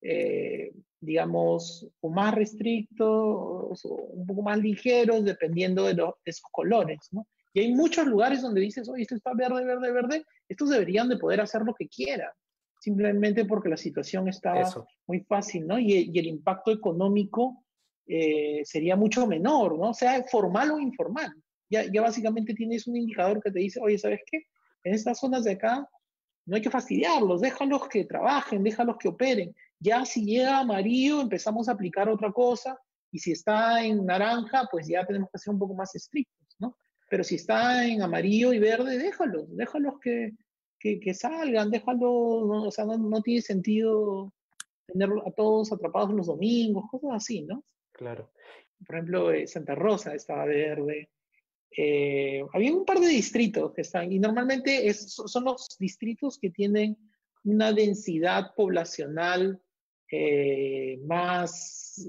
eh, 0.00 0.72
digamos, 1.00 1.88
o 2.00 2.08
más 2.08 2.34
restrictos 2.34 3.84
o 3.84 3.94
un 4.12 4.26
poco 4.26 4.42
más 4.42 4.58
ligeros, 4.58 5.24
dependiendo 5.24 5.84
de, 5.84 5.94
los, 5.94 6.14
colores, 6.52 6.98
¿no? 7.10 7.26
Y 7.52 7.60
hay 7.60 7.74
muchos 7.74 8.06
lugares 8.06 8.42
donde 8.42 8.60
dices, 8.60 8.88
oye, 8.88 9.02
esto 9.02 9.16
está 9.16 9.32
verde, 9.34 9.64
verde, 9.64 9.90
verde, 9.90 10.24
estos 10.48 10.70
deberían 10.70 11.08
de 11.08 11.16
poder 11.16 11.40
hacer 11.40 11.62
lo 11.62 11.74
que 11.74 11.88
quieran, 11.88 12.30
simplemente 12.86 13.44
porque 13.44 13.68
la 13.68 13.76
situación 13.76 14.28
está 14.28 14.54
muy 15.08 15.18
fácil, 15.24 15.66
¿no? 15.66 15.76
Y, 15.76 16.16
el 16.16 16.26
impacto 16.26 16.70
económico 16.70 17.64
eh, 18.06 18.62
sería 18.64 18.94
mucho 18.94 19.26
menor, 19.26 19.76
¿no? 19.76 19.92
Sea 19.92 20.22
formal 20.22 20.70
o 20.70 20.78
informal. 20.78 21.32
Ya, 21.68 21.82
ya 21.92 22.00
básicamente 22.00 22.54
tienes 22.54 22.86
un 22.86 22.96
indicador 22.96 23.42
que 23.42 23.50
te 23.50 23.58
dice, 23.58 23.80
oye, 23.82 23.98
¿sabes 23.98 24.20
qué? 24.30 24.44
En 24.84 24.94
estas 24.94 25.18
zonas 25.18 25.42
de 25.42 25.52
acá 25.54 25.84
no 26.46 26.54
hay 26.54 26.62
que 26.62 26.70
fastidiarlos, 26.70 27.40
déjalos 27.40 27.88
que 27.88 28.04
trabajen, 28.04 28.62
déjalos 28.62 28.98
que 29.00 29.08
operen. 29.08 29.52
Ya 29.80 30.04
si 30.04 30.24
llega 30.24 30.60
amarillo, 30.60 31.20
empezamos 31.20 31.68
a 31.68 31.72
aplicar 31.72 32.08
otra 32.08 32.30
cosa, 32.30 32.78
y 33.10 33.18
si 33.18 33.32
está 33.32 33.84
en 33.84 34.06
naranja, 34.06 34.68
pues 34.70 34.86
ya 34.86 35.04
tenemos 35.04 35.28
que 35.32 35.40
ser 35.40 35.52
un 35.52 35.58
poco 35.58 35.74
más 35.74 35.92
estrictos, 35.96 36.54
¿no? 36.60 36.76
Pero 37.10 37.24
si 37.24 37.34
está 37.34 37.84
en 37.84 38.00
amarillo 38.00 38.52
y 38.52 38.60
verde, 38.60 38.96
déjalos, 38.96 39.44
déjalos 39.56 39.94
que, 40.00 40.34
que, 41.00 41.14
salgan, 41.14 41.70
déjalos, 41.70 42.46
¿no? 42.46 42.62
o 42.64 42.70
sea, 42.70 42.84
no, 42.84 43.22
tiene 43.22 43.40
sentido 43.40 44.32
tener 44.86 45.10
a 45.26 45.30
todos 45.32 45.72
atrapados 45.72 46.14
los 46.14 46.26
domingos, 46.26 46.84
cosas 46.90 47.10
así, 47.14 47.42
¿no? 47.42 47.64
Claro. 47.92 48.30
Por 48.86 48.96
ejemplo, 48.96 49.32
eh, 49.32 49.46
Santa 49.46 49.74
Rosa 49.74 50.14
estaba 50.14 50.44
verde. 50.44 51.10
Eh, 51.76 52.42
había 52.52 52.72
un 52.72 52.84
par 52.84 53.00
de 53.00 53.08
distritos 53.08 53.72
que 53.72 53.82
están, 53.82 54.12
y 54.12 54.18
normalmente 54.18 54.86
es, 54.86 55.12
son 55.12 55.44
los 55.44 55.76
distritos 55.78 56.38
que 56.38 56.50
tienen 56.50 56.96
una 57.44 57.72
densidad 57.72 58.54
poblacional 58.54 59.60
eh, 60.10 60.98
más, 61.04 62.08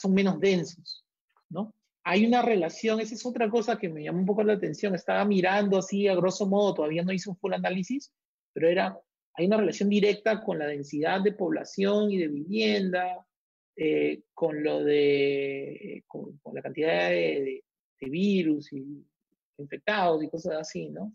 son 0.00 0.14
menos 0.14 0.40
densos, 0.40 1.04
¿no? 1.48 1.72
Hay 2.04 2.26
una 2.26 2.42
relación, 2.42 3.00
esa 3.00 3.14
es 3.14 3.24
otra 3.24 3.48
cosa 3.48 3.78
que 3.78 3.88
me 3.88 4.02
llamó 4.02 4.20
un 4.20 4.26
poco 4.26 4.42
la 4.42 4.54
atención, 4.54 4.94
estaba 4.94 5.24
mirando 5.24 5.78
así 5.78 6.08
a 6.08 6.16
grosso 6.16 6.46
modo, 6.46 6.74
todavía 6.74 7.04
no 7.04 7.12
hice 7.12 7.30
un 7.30 7.36
full 7.36 7.52
análisis, 7.52 8.12
pero 8.52 8.68
era, 8.68 8.98
hay 9.34 9.46
una 9.46 9.56
relación 9.56 9.88
directa 9.88 10.42
con 10.42 10.58
la 10.58 10.66
densidad 10.66 11.20
de 11.20 11.32
población 11.32 12.10
y 12.10 12.18
de 12.18 12.28
vivienda, 12.28 13.24
eh, 13.76 14.22
con 14.34 14.62
lo 14.62 14.82
de, 14.82 16.04
con, 16.06 16.40
la 16.52 16.62
cantidad 16.62 17.10
de, 17.10 17.64
virus 18.04 18.72
y 18.72 19.06
infectados 19.58 20.24
y 20.24 20.28
cosas 20.28 20.54
así, 20.54 20.88
¿no? 20.88 21.14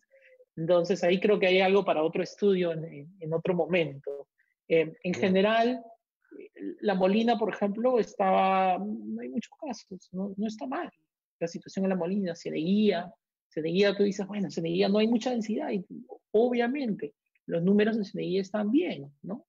Entonces 0.55 1.03
ahí 1.03 1.19
creo 1.19 1.37
que 1.37 1.47
hay 1.47 1.59
algo 1.59 1.83
para 1.83 2.01
otro 2.01 2.23
estudio 2.23 2.71
en, 2.71 3.13
en, 3.19 3.33
otro 3.33 3.53
momento. 3.53 4.29
Eh, 4.69 4.93
en 5.03 5.13
general, 5.13 5.83
la 6.81 6.95
Molina, 6.95 7.37
por 7.37 7.53
ejemplo, 7.53 7.99
estaba, 7.99 8.77
no 8.77 9.21
hay 9.21 9.29
muchos 9.29 9.51
casos, 9.59 10.09
no, 10.11 10.33
no 10.37 10.47
está 10.47 10.67
mal. 10.67 10.91
La 11.39 11.47
situación 11.47 11.85
en 11.85 11.89
la 11.89 11.95
Molina, 11.95 12.35
se 12.35 12.51
neguía, 12.51 13.11
se 13.47 13.61
neguía, 13.61 13.95
tú 13.95 14.03
dices, 14.03 14.25
bueno, 14.27 14.49
se 14.49 14.61
neguía, 14.61 14.89
no 14.89 14.99
hay 14.99 15.07
mucha 15.07 15.31
densidad, 15.31 15.69
obviamente 16.31 17.13
los 17.47 17.63
números 17.63 17.97
en 17.97 18.05
Ceneguía 18.05 18.41
están 18.41 18.71
bien, 18.71 19.11
¿no? 19.23 19.47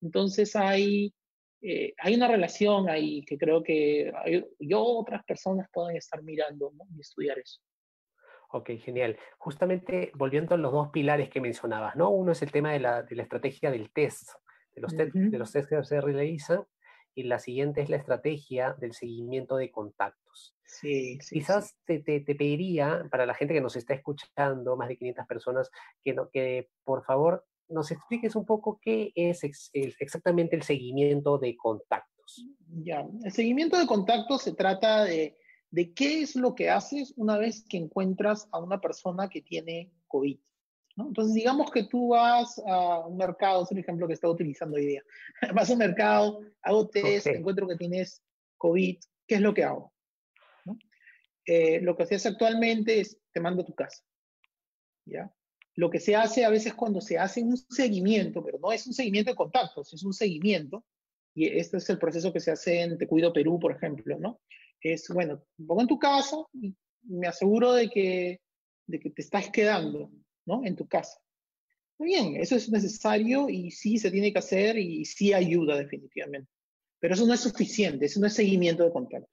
Entonces 0.00 0.56
hay, 0.56 1.14
eh, 1.60 1.94
hay 1.98 2.14
una 2.14 2.26
relación 2.26 2.88
ahí 2.88 3.22
que 3.24 3.38
creo 3.38 3.62
que 3.62 4.12
yo 4.58 4.82
otras 4.82 5.24
personas 5.24 5.68
pueden 5.72 5.96
estar 5.96 6.22
mirando 6.22 6.72
y 6.96 7.00
estudiar 7.00 7.38
eso. 7.38 7.60
Ok, 8.50 8.70
genial. 8.82 9.18
Justamente 9.38 10.10
volviendo 10.14 10.54
a 10.54 10.58
los 10.58 10.72
dos 10.72 10.88
pilares 10.90 11.28
que 11.28 11.40
mencionabas, 11.40 11.96
¿no? 11.96 12.10
Uno 12.10 12.32
es 12.32 12.42
el 12.42 12.52
tema 12.52 12.72
de 12.72 12.80
la, 12.80 13.02
de 13.02 13.16
la 13.16 13.22
estrategia 13.22 13.70
del 13.70 13.90
test, 13.90 14.30
de 14.74 14.80
los, 14.80 14.96
de 14.96 15.38
los 15.38 15.52
test 15.52 15.68
que 15.68 15.82
se 15.84 16.00
realizan, 16.00 16.64
y 17.14 17.24
la 17.24 17.38
siguiente 17.38 17.80
es 17.80 17.88
la 17.88 17.96
estrategia 17.96 18.74
del 18.74 18.92
seguimiento 18.92 19.56
de 19.56 19.70
contactos. 19.70 20.56
Sí, 20.64 21.18
Quizás 21.30 21.76
Te, 21.84 22.00
te, 22.00 22.20
pediría, 22.20 23.06
para 23.10 23.26
la 23.26 23.34
gente 23.34 23.54
que 23.54 23.60
nos 23.60 23.76
está 23.76 23.94
escuchando, 23.94 24.76
más 24.76 24.88
de 24.88 24.96
500 24.96 25.26
personas, 25.26 25.70
que, 26.02 26.12
no, 26.12 26.28
que 26.30 26.70
por 26.82 27.04
favor 27.04 27.44
nos 27.68 27.90
expliques 27.90 28.34
un 28.36 28.44
poco 28.44 28.78
qué 28.82 29.12
es 29.14 29.40
exactamente 29.72 30.56
el 30.56 30.62
seguimiento 30.62 31.38
de 31.38 31.56
contactos. 31.56 32.44
Ya, 32.82 33.06
el 33.22 33.32
seguimiento 33.32 33.78
de 33.78 33.86
contactos 33.86 34.42
se 34.42 34.54
trata 34.54 35.04
de, 35.04 35.36
de 35.70 35.92
qué 35.92 36.22
es 36.22 36.36
lo 36.36 36.54
que 36.54 36.70
haces 36.70 37.14
una 37.16 37.38
vez 37.38 37.64
que 37.68 37.76
encuentras 37.76 38.48
a 38.52 38.58
una 38.58 38.80
persona 38.80 39.28
que 39.28 39.42
tiene 39.42 39.92
COVID. 40.08 40.38
Entonces, 40.96 41.34
digamos 41.34 41.70
que 41.70 41.84
tú 41.84 42.08
vas 42.08 42.60
a 42.66 43.00
un 43.06 43.16
mercado, 43.16 43.64
es 43.64 43.72
el 43.72 43.78
ejemplo 43.78 44.06
que 44.06 44.12
está 44.12 44.28
utilizando 44.28 44.76
hoy 44.76 44.86
día. 44.86 45.02
Vas 45.54 45.68
a 45.68 45.72
un 45.72 45.80
mercado, 45.80 46.40
hago 46.62 46.88
test, 46.88 47.26
encuentro 47.26 47.66
que 47.66 47.76
tienes 47.76 48.22
COVID, 48.58 48.98
¿qué 49.26 49.34
es 49.34 49.40
lo 49.40 49.52
que 49.52 49.64
hago? 49.64 49.92
Eh, 51.46 51.80
lo 51.82 51.96
que 51.96 52.06
se 52.06 52.14
hace 52.14 52.28
actualmente 52.28 53.00
es, 53.00 53.18
te 53.32 53.40
mando 53.40 53.62
a 53.62 53.66
tu 53.66 53.74
casa. 53.74 54.02
¿ya? 55.04 55.30
Lo 55.74 55.90
que 55.90 56.00
se 56.00 56.14
hace 56.14 56.44
a 56.44 56.50
veces 56.50 56.74
cuando 56.74 57.00
se 57.00 57.18
hace 57.18 57.42
un 57.42 57.56
seguimiento, 57.56 58.42
pero 58.44 58.58
no 58.58 58.72
es 58.72 58.86
un 58.86 58.94
seguimiento 58.94 59.32
de 59.32 59.36
contactos, 59.36 59.92
es 59.92 60.04
un 60.04 60.12
seguimiento, 60.12 60.84
y 61.34 61.48
este 61.58 61.78
es 61.78 61.90
el 61.90 61.98
proceso 61.98 62.32
que 62.32 62.40
se 62.40 62.52
hace 62.52 62.80
en 62.80 62.96
Te 62.96 63.08
Cuido 63.08 63.32
Perú, 63.32 63.58
por 63.58 63.72
ejemplo, 63.72 64.16
¿no? 64.18 64.40
Es, 64.80 65.08
bueno, 65.08 65.44
pongo 65.66 65.80
en 65.80 65.88
tu 65.88 65.98
casa 65.98 66.36
y 66.52 66.74
me 67.02 67.26
aseguro 67.26 67.72
de 67.72 67.90
que, 67.90 68.40
de 68.86 69.00
que 69.00 69.10
te 69.10 69.22
estás 69.22 69.50
quedando, 69.50 70.10
¿no? 70.46 70.64
En 70.64 70.76
tu 70.76 70.86
casa. 70.86 71.18
Muy 71.98 72.08
bien, 72.08 72.36
eso 72.36 72.56
es 72.56 72.68
necesario 72.70 73.48
y 73.48 73.70
sí 73.70 73.98
se 73.98 74.10
tiene 74.10 74.32
que 74.32 74.38
hacer 74.38 74.76
y 74.78 75.04
sí 75.04 75.32
ayuda 75.32 75.76
definitivamente. 75.76 76.50
Pero 76.98 77.14
eso 77.14 77.26
no 77.26 77.34
es 77.34 77.40
suficiente, 77.40 78.06
eso 78.06 78.20
no 78.20 78.26
es 78.26 78.34
seguimiento 78.34 78.84
de 78.84 78.92
contactos. 78.92 79.30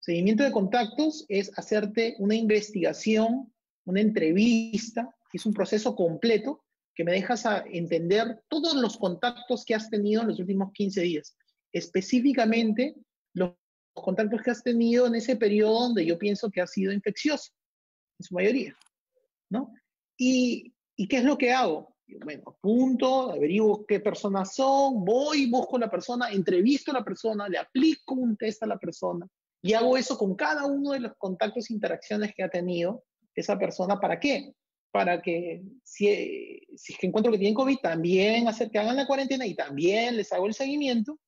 Seguimiento 0.00 0.42
de 0.42 0.52
contactos 0.52 1.26
es 1.28 1.56
hacerte 1.58 2.16
una 2.18 2.34
investigación, 2.34 3.52
una 3.84 4.00
entrevista, 4.00 5.14
es 5.32 5.46
un 5.46 5.52
proceso 5.52 5.94
completo 5.94 6.64
que 6.94 7.04
me 7.04 7.12
dejas 7.12 7.46
a 7.46 7.64
entender 7.66 8.42
todos 8.48 8.74
los 8.74 8.96
contactos 8.96 9.64
que 9.64 9.74
has 9.74 9.88
tenido 9.90 10.22
en 10.22 10.28
los 10.28 10.40
últimos 10.40 10.72
15 10.72 11.00
días. 11.02 11.36
Específicamente 11.72 12.94
los 13.34 13.54
contactos 13.94 14.42
que 14.42 14.50
has 14.50 14.62
tenido 14.62 15.06
en 15.06 15.14
ese 15.14 15.36
periodo 15.36 15.80
donde 15.80 16.04
yo 16.04 16.18
pienso 16.18 16.50
que 16.50 16.60
ha 16.60 16.66
sido 16.66 16.92
infeccioso, 16.92 17.52
en 18.18 18.24
su 18.24 18.34
mayoría. 18.34 18.76
¿no? 19.50 19.72
¿Y, 20.24 21.08
qué 21.08 21.16
es 21.16 21.24
lo 21.24 21.36
que 21.36 21.52
hago? 21.52 21.96
Bueno, 22.24 22.42
apunto, 22.46 23.32
averiguo 23.32 23.84
qué 23.86 23.98
personas 23.98 24.54
son, 24.54 25.04
voy, 25.04 25.50
busco 25.50 25.76
a 25.76 25.80
la 25.80 25.90
persona, 25.90 26.30
entrevisto 26.30 26.90
a 26.90 26.94
la 26.94 27.04
persona, 27.04 27.48
le 27.48 27.58
aplico 27.58 28.14
un 28.14 28.36
test 28.36 28.62
a 28.62 28.66
la 28.66 28.78
persona 28.78 29.26
y 29.62 29.72
hago 29.72 29.96
eso 29.96 30.16
con 30.16 30.36
cada 30.36 30.66
uno 30.66 30.92
de 30.92 31.00
los 31.00 31.16
contactos 31.16 31.70
e 31.70 31.72
interacciones 31.72 32.34
que 32.34 32.42
ha 32.44 32.50
tenido 32.50 33.04
esa 33.34 33.58
persona. 33.58 33.98
¿Para 33.98 34.20
qué? 34.20 34.52
Para 34.92 35.22
que 35.22 35.62
si, 35.82 36.60
si 36.76 36.94
encuentro 37.00 37.32
que 37.32 37.38
tienen 37.38 37.54
COVID, 37.54 37.78
también 37.78 38.46
hacer 38.46 38.70
que 38.70 38.78
hagan 38.78 38.96
la 38.96 39.06
cuarentena 39.06 39.46
y 39.46 39.54
también 39.54 40.16
les 40.16 40.32
hago 40.32 40.46
el 40.46 40.54
seguimiento. 40.54 41.18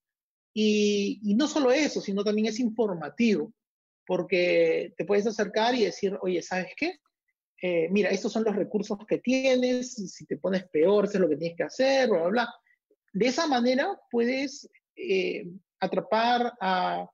Y, 0.53 1.21
y 1.25 1.35
no 1.35 1.49
solo 1.49 1.73
eso, 1.73 2.01
sino 2.01 2.23
también 2.23 2.47
es 2.47 2.61
informativo, 2.61 3.53
porque 4.07 4.93
te 4.97 5.05
puedes 5.05 5.27
acercar 5.27 5.75
y 5.75 5.85
decir, 5.85 6.17
oye, 6.23 6.43
¿sabes 6.43 6.73
qué? 6.77 6.99
Eh, 7.67 7.89
mira, 7.91 8.11
estos 8.11 8.31
son 8.31 8.45
los 8.45 8.55
recursos 8.55 8.99
que 9.09 9.21
tienes, 9.21 9.95
si 9.95 10.27
te 10.27 10.37
pones 10.37 10.69
peor, 10.69 11.09
sé 11.09 11.19
lo 11.19 11.31
que 11.31 11.39
tienes 11.39 11.57
que 11.57 11.63
hacer, 11.63 12.11
bla, 12.11 12.19
bla, 12.19 12.29
bla. 12.29 12.55
De 13.11 13.27
esa 13.27 13.47
manera 13.47 13.99
puedes 14.11 14.69
eh, 14.95 15.47
atrapar 15.81 16.53
a, 16.61 17.09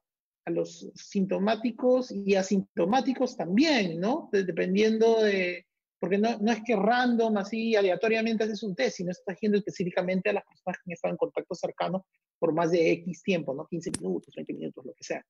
los 0.46 0.90
sintomáticos 0.96 2.10
y 2.10 2.34
asintomáticos 2.34 3.36
también, 3.36 4.00
¿no? 4.00 4.28
dependiendo 4.32 5.22
de, 5.22 5.66
porque 6.00 6.18
no, 6.18 6.30
es 6.30 6.62
que 6.64 6.74
random, 6.74 7.36
así 7.36 7.76
aleatoriamente 7.76 8.42
haces 8.42 8.64
un 8.64 8.74
test, 8.74 8.96
sino 8.96 9.12
estás 9.12 9.38
yendo 9.40 9.58
específicamente 9.58 10.30
a 10.30 10.32
las 10.32 10.44
personas 10.44 10.80
que 10.84 10.94
han 11.04 11.10
en 11.12 11.16
contacto 11.16 11.54
cercano 11.54 12.06
por 12.40 12.52
más 12.52 12.72
de 12.72 12.90
X 12.90 13.22
tiempo, 13.22 13.54
¿no? 13.54 13.68
15 13.68 13.92
minutos, 14.00 14.34
20 14.34 14.52
minutos, 14.54 14.84
lo 14.84 14.94
que 14.94 15.04
sea. 15.04 15.24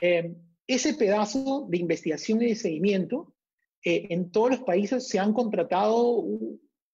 Eh, 0.00 0.32
ese 0.68 0.94
pedazo 0.94 1.66
de 1.68 1.78
investigación 1.78 2.40
y 2.42 2.50
de 2.50 2.54
seguimiento 2.54 3.34
eh, 3.84 4.06
en 4.10 4.30
todos 4.30 4.50
los 4.50 4.60
países 4.60 5.08
se 5.08 5.18
han 5.18 5.32
contratado 5.32 6.24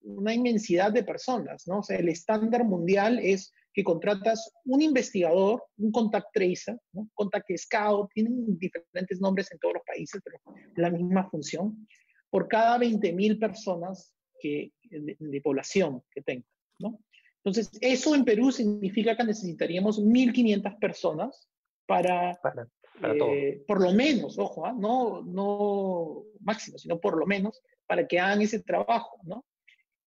una 0.03 0.35
inmensidad 0.35 0.93
de 0.93 1.03
personas, 1.03 1.67
¿no? 1.67 1.79
O 1.79 1.83
sea, 1.83 1.99
el 1.99 2.09
estándar 2.09 2.65
mundial 2.65 3.19
es 3.23 3.53
que 3.75 3.83
contratas 3.83 4.53
un 4.65 4.81
investigador, 4.81 5.65
un 5.79 5.91
contact 5.91 6.29
tracer, 6.33 6.79
¿no? 6.93 7.11
contact 7.15 7.51
scout, 7.57 8.09
tienen 8.15 8.57
diferentes 8.57 9.21
nombres 9.21 9.51
en 9.51 9.59
todos 9.59 9.75
los 9.75 9.83
países, 9.85 10.23
pero 10.25 10.39
la 10.77 10.91
misma 10.91 11.29
función, 11.29 11.87
por 12.31 12.47
cada 12.47 12.79
20.000 12.79 13.41
personas 13.41 14.15
que, 14.39 14.73
de, 14.91 15.41
población 15.41 16.03
que 16.11 16.23
tengas, 16.23 16.49
¿no? 16.79 17.01
Entonces, 17.39 17.71
eso 17.81 18.15
en 18.15 18.25
Perú 18.25 18.51
significa 18.53 19.17
que 19.17 19.25
necesitaríamos 19.25 20.01
1.500 20.01 20.79
personas 20.79 21.49
para, 21.87 22.39
para, 22.43 22.67
eh, 23.03 23.65
por 23.67 23.81
lo 23.83 23.93
menos, 23.93 24.39
ojo, 24.39 24.67
¿ah? 24.67 24.75
no, 24.77 25.23
no 25.23 26.25
máximo, 26.41 26.79
sino 26.79 27.01
por 27.01 27.19
lo 27.19 27.27
menos, 27.27 27.63
para 27.87 28.07
que 28.07 28.19
hagan 28.19 28.43
ese 28.43 28.61
trabajo, 28.61 29.19
¿no? 29.25 29.45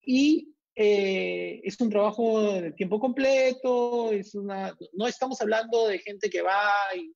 Y 0.02 0.56
eh, 0.80 1.60
es 1.64 1.80
un 1.82 1.90
trabajo 1.90 2.54
de 2.54 2.72
tiempo 2.72 3.00
completo, 3.00 4.12
es 4.12 4.36
una, 4.36 4.78
no 4.94 5.08
estamos 5.08 5.42
hablando 5.42 5.88
de 5.88 6.00
gente 6.00 6.30
que 6.30 6.42
va 6.42 6.70
y, 6.96 7.14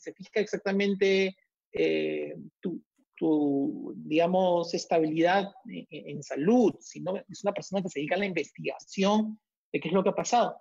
se 0.00 0.12
fija 0.12 0.40
exactamente 0.40 1.36
eh, 1.70 2.34
tu, 2.58 2.82
tu, 3.14 3.92
digamos, 3.94 4.72
estabilidad 4.74 5.52
en, 5.66 6.22
salud, 6.22 6.74
sino 6.80 7.16
es 7.16 7.44
una 7.44 7.52
persona 7.52 7.82
que 7.82 7.88
se 7.88 8.00
dedica 8.00 8.16
a 8.16 8.18
la 8.18 8.26
investigación 8.26 9.38
de 9.72 9.78
qué 9.78 9.88
es 9.88 9.94
lo 9.94 10.02
que 10.02 10.08
ha 10.08 10.14
pasado. 10.14 10.60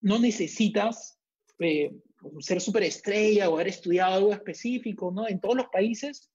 No 0.00 0.18
necesitas 0.18 1.18
eh, 1.58 1.90
ser 2.40 2.60
superestrella 2.60 3.48
o 3.48 3.54
haber 3.54 3.68
estudiado 3.68 4.14
algo 4.14 4.32
específico, 4.32 5.10
¿no? 5.10 5.28
En 5.28 5.40
todos 5.40 5.56
los 5.56 5.66
países 5.68 6.30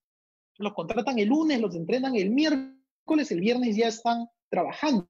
los 0.58 0.74
contratan 0.74 1.20
el 1.20 1.30
lunes, 1.30 1.60
los 1.60 1.76
entrenan 1.76 2.16
el 2.16 2.30
miércoles, 2.30 3.32
el 3.32 3.40
viernes 3.40 3.76
ya 3.76 3.88
están 3.88 4.28
trabajando. 4.50 5.10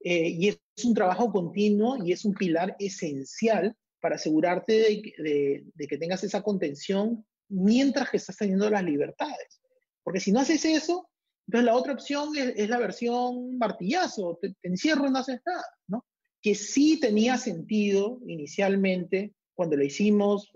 Eh, 0.00 0.28
y 0.28 0.48
es 0.48 0.58
un 0.84 0.94
trabajo 0.94 1.30
continuo 1.32 2.02
y 2.04 2.12
es 2.12 2.24
un 2.24 2.34
pilar 2.34 2.76
esencial 2.78 3.76
para 4.00 4.14
asegurarte 4.14 4.72
de, 5.18 5.64
de, 5.74 5.86
que 5.88 5.98
tengas 5.98 6.22
esa 6.22 6.42
contención 6.42 7.26
mientras 7.48 8.10
que 8.10 8.16
estás 8.18 8.36
teniendo 8.36 8.70
las 8.70 8.84
libertades. 8.84 9.60
Porque 10.04 10.20
si 10.20 10.32
no 10.32 10.40
haces 10.40 10.64
eso, 10.64 11.08
entonces 11.48 11.64
la 11.64 11.76
otra 11.76 11.94
opción 11.94 12.30
es, 12.36 12.68
la 12.68 12.78
versión 12.78 13.56
martillazo, 13.56 14.38
te, 14.40 14.54
encierro 14.62 15.06
y 15.06 15.10
no 15.10 15.18
haces 15.18 15.40
nada, 15.44 15.64
¿no? 15.86 16.04
Que 16.42 16.54
sí 16.54 17.00
tenía 17.00 17.38
sentido 17.38 18.20
inicialmente 18.26 19.34
cuando 19.58 19.76
lo 19.76 19.84
hicimos 19.84 20.52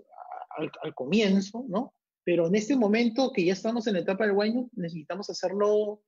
al, 0.57 0.71
al 0.81 0.95
comienzo, 0.95 1.65
¿no? 1.67 1.93
Pero 2.23 2.47
en 2.47 2.55
este 2.55 2.77
momento 2.77 3.33
que 3.33 3.43
ya 3.43 3.51
estamos 3.51 3.85
en 3.87 3.95
la 3.95 3.99
etapa 3.99 4.25
del 4.25 4.35
Wine, 4.35 4.69
necesitamos 4.71 5.29
hacerlo 5.29 6.01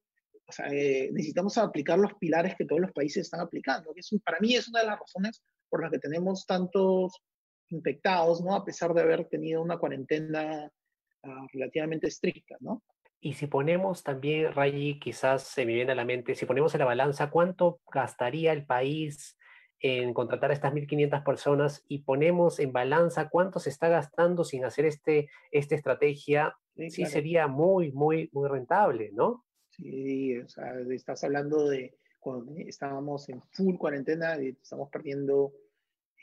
o 0.48 0.52
sea, 0.52 0.68
eh, 0.68 1.10
necesitamos 1.12 1.58
aplicar 1.58 1.98
los 1.98 2.14
pilares 2.16 2.56
que 2.56 2.66
todos 2.66 2.82
los 2.82 2.92
países 2.92 3.24
están 3.24 3.40
aplicando. 3.40 3.94
Que 3.94 4.02
para 4.24 4.40
mí 4.40 4.56
es 4.56 4.68
una 4.68 4.82
de 4.82 4.88
las 4.88 5.00
razones 5.00 5.44
por 5.70 5.82
las 5.82 5.92
que 5.92 6.00
tenemos 6.00 6.46
tantos 6.46 7.22
infectados, 7.70 8.42
¿no? 8.44 8.54
A 8.56 8.64
pesar 8.64 8.94
de 8.94 9.02
haber 9.02 9.26
tenido 9.28 9.62
una 9.62 9.78
cuarentena 9.78 10.72
ah, 11.24 11.48
relativamente 11.52 12.08
estricta, 12.08 12.58
¿no? 12.60 12.84
Y 13.20 13.34
si 13.34 13.48
ponemos 13.48 14.04
también, 14.04 14.54
Rayi, 14.54 15.00
quizás 15.00 15.44
se 15.44 15.66
me 15.66 15.74
viene 15.74 15.94
a 15.94 15.96
la 15.96 16.06
mente, 16.06 16.36
si 16.36 16.46
ponemos 16.46 16.76
en 16.76 16.80
la 16.80 16.86
balanza 16.86 17.32
cuánto 17.32 17.80
gastaría 17.92 18.54
el 18.54 18.68
país 18.68 19.36
en 19.86 20.16
contratar 20.16 20.50
a 20.50 20.56
estas 20.56 20.74
1.500 20.74 21.24
personas 21.24 21.84
y 21.88 22.00
ponemos 22.00 22.60
en 22.60 22.72
balanza 22.72 23.30
cuánto 23.30 23.60
se 23.60 23.70
está 23.70 23.88
gastando 23.88 24.44
sin 24.44 24.66
hacer 24.66 24.86
este, 24.86 25.30
esta 25.52 25.76
estrategia, 25.76 26.58
sí, 26.76 27.06
sería 27.06 27.46
muy, 27.46 27.92
muy, 27.92 28.28
muy 28.34 28.50
rentable, 28.50 29.12
¿no? 29.14 29.46
Sí, 29.70 30.40
o 30.40 30.50
sea, 30.50 30.74
estás 30.90 31.24
hablando 31.24 31.70
de 31.70 32.00
cuando 32.20 32.52
estábamos 32.58 33.30
en 33.30 33.44
full 33.52 33.76
cuarentena, 33.78 34.38
estamos 34.38 34.90
perdiendo, 34.90 35.54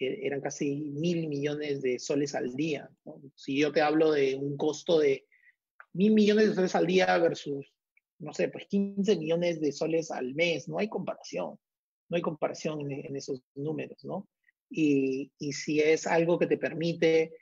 eh, 0.01 0.19
eran 0.25 0.41
casi 0.41 0.75
mil 0.75 1.29
millones 1.29 1.83
de 1.83 2.01
soles 2.01 2.35
al 2.35 2.57
día. 2.57 2.91
Si 3.37 3.57
yo 3.61 3.71
te 3.71 3.81
hablo 3.81 4.11
de 4.11 4.35
un 4.35 4.57
costo 4.57 4.99
de 4.99 5.25
mil 5.93 6.15
millones 6.15 6.49
de 6.49 6.55
soles 6.57 6.75
al 6.75 6.89
día 6.89 7.17
versus, 7.19 7.73
no 8.19 8.35
sé, 8.35 8.49
pues 8.49 8.67
15 8.67 9.15
millones 9.19 9.61
de 9.61 9.71
soles 9.71 10.11
al 10.11 10.35
mes, 10.35 10.69
no 10.69 10.79
hay 10.79 10.89
comparación, 10.89 11.61
no 12.13 12.17
hay 12.17 12.23
comparación 12.23 12.93
en, 12.93 13.17
esos 13.17 13.43
números, 13.55 14.05
¿no? 14.05 14.29
Y, 14.69 15.33
y, 15.39 15.55
si 15.55 15.81
es 15.81 16.07
algo 16.07 16.39
que 16.39 16.47
te 16.47 16.59
permite 16.59 17.33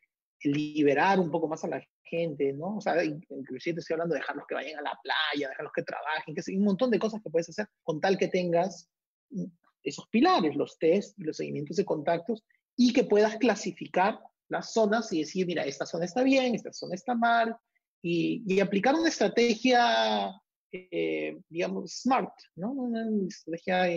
liberar 0.45 1.19
un 1.19 1.29
poco 1.29 1.49
más 1.49 1.65
a 1.65 1.69
la 1.69 1.85
gente, 2.05 2.53
¿no? 2.53 2.76
O 2.76 2.80
sea, 2.80 3.02
inclusive 3.04 3.75
te 3.75 3.80
estoy 3.80 3.95
hablando 3.95 4.15
de 4.15 4.21
dejarlos 4.21 4.47
que 4.47 4.54
vayan 4.54 4.78
a 4.78 4.83
la 4.83 4.99
playa, 5.02 5.49
dejarlos 5.49 5.73
que 5.75 5.83
trabajen, 5.83 6.35
que 6.37 6.56
un 6.56 6.63
montón 6.63 6.89
de 6.93 7.00
cosas 7.00 7.21
que 7.21 7.30
puedes 7.30 7.49
hacer 7.49 7.67
con 7.83 8.00
tal 8.00 8.17
que 8.17 8.28
tengas 8.28 8.89
mm, 9.30 9.47
esos 9.83 10.06
pilares, 10.06 10.54
los 10.54 10.78
test 10.78 11.19
los 11.19 11.37
seguimientos 11.37 11.76
de 11.76 11.85
contactos, 11.85 12.45
y 12.76 12.93
que 12.93 13.02
puedas 13.02 13.39
clasificar 13.39 14.21
las 14.49 14.73
zonas 14.73 15.13
y 15.13 15.19
decir, 15.19 15.47
mira, 15.47 15.65
esta 15.65 15.87
zona 15.87 16.04
está 16.04 16.23
bien, 16.23 16.54
esta 16.54 16.73
zona 16.73 16.95
está 16.95 17.17
mal, 17.17 17.56
y, 18.02 18.45
y 18.47 18.61
aplicar 18.61 18.95
una 18.95 19.09
estrategia, 19.09 20.30
eh, 20.71 21.41
digamos, 21.49 22.02
smart, 22.02 22.33
¿no? 22.54 22.71
Una 22.71 23.04
estrategia 23.26 23.89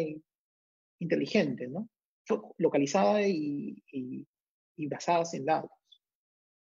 eh, 1.04 1.06
inteligente, 1.06 1.68
¿no? 1.68 1.90
Localizada 2.58 3.22
y, 3.28 3.84
y, 3.92 4.28
y 4.78 4.88
basada 4.88 5.24
en 5.34 5.46
datos 5.46 5.72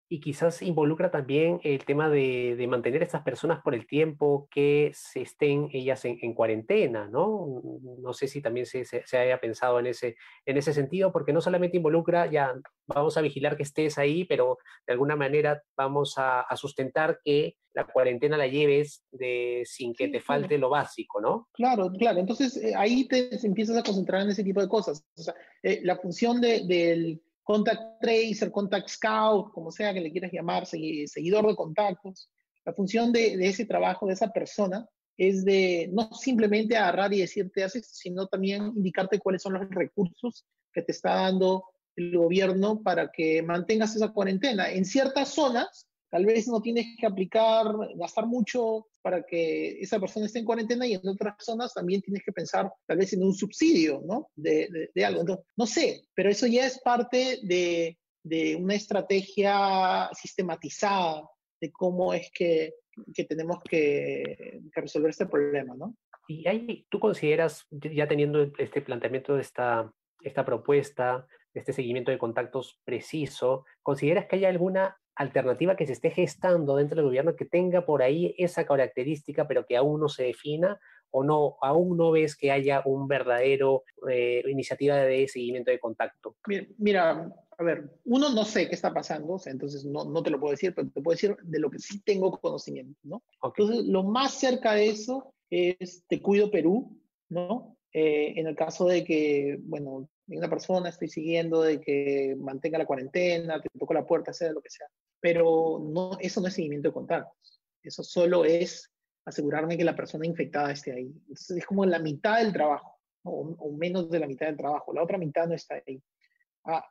y 0.08 0.20
quizás 0.20 0.62
involucra 0.62 1.10
también 1.10 1.60
el 1.64 1.84
tema 1.84 2.08
de, 2.08 2.54
de, 2.56 2.66
mantener 2.68 3.02
a 3.02 3.04
estas 3.04 3.22
personas 3.22 3.60
por 3.62 3.74
el 3.74 3.86
tiempo 3.86 4.46
que 4.50 4.92
se 4.94 5.22
estén 5.22 5.68
ellas 5.72 6.04
en, 6.04 6.34
cuarentena, 6.34 7.08
¿no? 7.08 7.62
No 7.98 8.12
sé 8.12 8.28
si 8.28 8.40
también 8.40 8.66
se, 8.66 8.84
se, 8.84 9.18
haya 9.18 9.40
pensado 9.40 9.80
en 9.80 9.88
ese, 9.88 10.16
en 10.44 10.58
ese 10.58 10.72
sentido, 10.72 11.12
porque 11.12 11.32
no 11.32 11.40
solamente 11.40 11.76
involucra, 11.76 12.30
ya 12.30 12.54
vamos 12.86 13.16
a 13.16 13.20
vigilar 13.20 13.56
que 13.56 13.64
estés 13.64 13.98
ahí, 13.98 14.24
pero 14.24 14.58
de 14.86 14.92
alguna 14.92 15.16
manera 15.16 15.62
vamos 15.76 16.14
a, 16.18 16.44
sustentar 16.56 17.18
que 17.22 17.56
la 17.74 17.86
cuarentena 17.86 18.38
la 18.38 18.46
lleves 18.46 19.04
de, 19.10 19.62
sin 19.66 19.92
que 19.92 20.08
te 20.08 20.20
falte 20.20 20.56
lo 20.56 20.70
básico, 20.70 21.20
¿no? 21.20 21.48
Claro, 21.52 21.90
claro. 21.90 22.20
Entonces 22.20 22.56
eh, 22.56 22.72
ahí 22.74 23.06
te 23.08 23.28
empiezas 23.44 23.76
a 23.76 23.82
concentrar 23.82 24.22
en 24.22 24.30
ese 24.30 24.44
tipo 24.44 24.62
de 24.62 24.68
cosas. 24.68 25.04
O 25.18 25.22
sea, 25.22 25.34
eh, 25.62 25.80
la 25.82 25.96
función 25.96 26.40
de, 26.40 26.64
del 26.66 27.20
contact 27.46 28.00
tracer, 28.00 28.50
contact 28.50 28.88
scout, 28.88 29.52
como 29.52 29.70
sea 29.70 29.94
que 29.94 30.00
le 30.00 30.10
quieras 30.10 30.32
llamar, 30.32 30.66
seguidor 30.66 31.46
de 31.46 31.54
contactos. 31.54 32.28
La 32.64 32.72
función 32.72 33.12
de, 33.12 33.34
ese 33.46 33.64
trabajo, 33.64 34.04
de 34.08 34.14
esa 34.14 34.32
persona, 34.32 34.84
es 35.16 35.44
de 35.44 35.88
no 35.92 36.10
simplemente 36.12 36.76
agarrar 36.76 37.14
y 37.14 37.20
decirte 37.20 37.62
haces, 37.62 37.88
sino 37.92 38.26
también 38.26 38.72
indicarte 38.74 39.20
cuáles 39.20 39.42
son 39.42 39.52
los 39.54 39.70
recursos 39.70 40.44
que 40.72 40.82
te 40.82 40.90
está 40.90 41.14
dando 41.14 41.62
el 41.94 42.18
gobierno 42.18 42.82
para 42.82 43.12
que 43.12 43.44
mantengas 43.44 43.94
esa 43.94 44.12
cuarentena. 44.12 44.68
En 44.68 44.84
ciertas 44.84 45.28
zonas, 45.28 45.86
Tal 46.10 46.24
vez 46.24 46.46
no 46.48 46.60
tienes 46.60 46.86
que 46.98 47.06
aplicar, 47.06 47.66
gastar 47.96 48.26
mucho 48.26 48.86
para 49.02 49.24
que 49.24 49.80
esa 49.80 49.98
persona 49.98 50.26
esté 50.26 50.38
en 50.38 50.44
cuarentena 50.44 50.86
y 50.86 50.94
en 50.94 51.06
otras 51.06 51.36
zonas 51.40 51.74
también 51.74 52.00
tienes 52.00 52.22
que 52.24 52.32
pensar 52.32 52.72
tal 52.86 52.98
vez 52.98 53.12
en 53.12 53.22
un 53.22 53.34
subsidio, 53.34 54.02
¿no? 54.04 54.30
De, 54.34 54.90
de, 54.94 55.04
algo. 55.04 55.44
no 55.56 55.66
sé, 55.66 56.02
pero 56.14 56.30
eso 56.30 56.46
ya 56.46 56.66
es 56.66 56.80
parte 56.80 57.40
de, 57.42 57.98
de 58.22 58.56
una 58.56 58.74
estrategia 58.74 60.10
sistematizada 60.12 61.22
de 61.60 61.70
cómo 61.70 62.12
es 62.12 62.30
que, 62.32 62.74
que 63.14 63.24
tenemos 63.24 63.58
que, 63.68 64.60
resolver 64.74 65.10
este 65.10 65.26
problema, 65.26 65.74
¿no? 65.76 65.96
Y 66.28 66.46
ahí 66.48 66.86
tú 66.90 66.98
consideras, 66.98 67.66
ya 67.70 68.08
teniendo 68.08 68.50
este 68.58 68.82
planteamiento 68.82 69.36
de 69.36 69.42
esta, 69.42 69.92
esta 70.22 70.44
propuesta, 70.44 71.26
este 71.54 71.72
seguimiento 71.72 72.10
de 72.10 72.18
contactos 72.18 72.80
preciso, 72.84 73.64
¿consideras 73.82 74.26
que 74.26 74.36
hay 74.36 74.44
alguna 74.44 74.96
alternativa 75.16 75.76
que 75.76 75.86
se 75.86 75.94
esté 75.94 76.10
gestando 76.10 76.76
dentro 76.76 76.96
del 76.96 77.06
gobierno 77.06 77.34
que 77.34 77.46
tenga 77.46 77.84
por 77.84 78.02
ahí 78.02 78.34
esa 78.38 78.64
característica, 78.64 79.48
pero 79.48 79.66
que 79.66 79.76
aún 79.76 80.00
no 80.00 80.08
se 80.08 80.24
defina 80.24 80.78
o 81.10 81.24
no, 81.24 81.56
aún 81.62 81.96
no 81.96 82.10
ves 82.10 82.36
que 82.36 82.50
haya 82.50 82.82
un 82.84 83.08
verdadero 83.08 83.84
eh, 84.08 84.42
iniciativa 84.46 84.96
de 84.96 85.26
seguimiento 85.28 85.70
de 85.70 85.80
contacto? 85.80 86.36
Mira, 86.78 87.32
a 87.58 87.62
ver, 87.62 87.90
uno 88.04 88.28
no 88.30 88.44
sé 88.44 88.68
qué 88.68 88.74
está 88.74 88.92
pasando, 88.92 89.40
entonces 89.46 89.84
no, 89.86 90.04
no, 90.04 90.22
te 90.22 90.30
lo 90.30 90.38
puedo 90.38 90.50
decir, 90.50 90.74
pero 90.74 90.88
te 90.90 91.00
puedo 91.00 91.14
decir 91.14 91.36
de 91.42 91.58
lo 91.58 91.70
que 91.70 91.78
sí 91.78 92.02
tengo 92.02 92.30
conocimiento, 92.38 93.00
¿no? 93.04 93.22
Entonces, 93.42 93.86
lo 93.86 94.02
más 94.02 94.34
cerca 94.34 94.74
de 94.74 94.88
eso 94.88 95.32
es 95.48 96.04
Te 96.06 96.20
Cuido 96.20 96.50
Perú, 96.50 97.00
¿no? 97.30 97.78
Eh, 97.92 98.34
en 98.36 98.46
el 98.46 98.54
caso 98.54 98.86
de 98.86 99.02
que, 99.04 99.58
bueno, 99.62 100.10
una 100.28 100.50
persona 100.50 100.90
estoy 100.90 101.08
siguiendo 101.08 101.62
de 101.62 101.80
que 101.80 102.36
mantenga 102.38 102.76
la 102.76 102.84
cuarentena, 102.84 103.60
te 103.62 103.68
toco 103.78 103.94
la 103.94 104.06
puerta, 104.06 104.34
sea 104.34 104.52
lo 104.52 104.60
que 104.60 104.68
sea 104.68 104.86
pero 105.26 105.80
no, 105.82 106.16
eso 106.20 106.40
no 106.40 106.46
es 106.46 106.54
seguimiento 106.54 106.88
de 106.88 106.92
contactos. 106.92 107.60
Eso 107.82 108.04
solo 108.04 108.44
es 108.44 108.92
asegurarme 109.24 109.76
que 109.76 109.82
la 109.82 109.96
persona 109.96 110.24
infectada 110.24 110.70
esté 110.70 110.92
ahí. 110.92 111.12
Entonces 111.22 111.56
es 111.56 111.66
como 111.66 111.84
la 111.84 111.98
mitad 111.98 112.38
del 112.38 112.52
trabajo, 112.52 113.00
o, 113.24 113.72
menos 113.72 114.08
de 114.08 114.20
la 114.20 114.28
mitad 114.28 114.46
del 114.46 114.56
trabajo. 114.56 114.92
La 114.92 115.02
otra 115.02 115.18
mitad 115.18 115.48
no 115.48 115.54
está 115.54 115.82
ahí. 115.84 116.00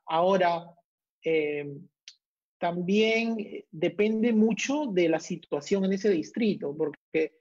ahora, 0.06 0.70
em, 1.22 1.88
también 2.58 3.38
depende 3.72 4.34
mucho 4.34 4.88
de 4.88 5.08
la 5.08 5.22
situación 5.22 5.86
en 5.86 5.94
ese 5.94 6.10
distrito, 6.10 6.76
porque 6.76 7.38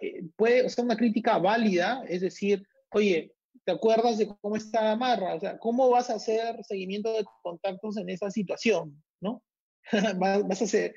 eh, 0.00 0.24
puede 0.34 0.66
ser 0.70 0.86
una 0.86 0.96
crítica 0.96 1.36
válida, 1.36 2.04
es 2.08 2.22
decir, 2.22 2.66
oye, 2.92 3.34
¿te 3.64 3.72
acuerdas 3.72 4.16
de 4.16 4.28
cómo 4.40 4.56
está 4.56 4.92
Amarra? 4.92 5.34
O 5.34 5.40
sea, 5.40 5.58
¿cómo 5.58 5.90
vas 5.90 6.08
a 6.08 6.14
hacer 6.14 6.64
seguimiento 6.64 7.12
de 7.12 7.26
contactos 7.42 7.98
en 7.98 8.08
esa 8.08 8.30
situación? 8.30 9.02
¿no? 9.20 9.42
vas 10.18 10.60
a 10.60 10.64
hacer, 10.64 10.94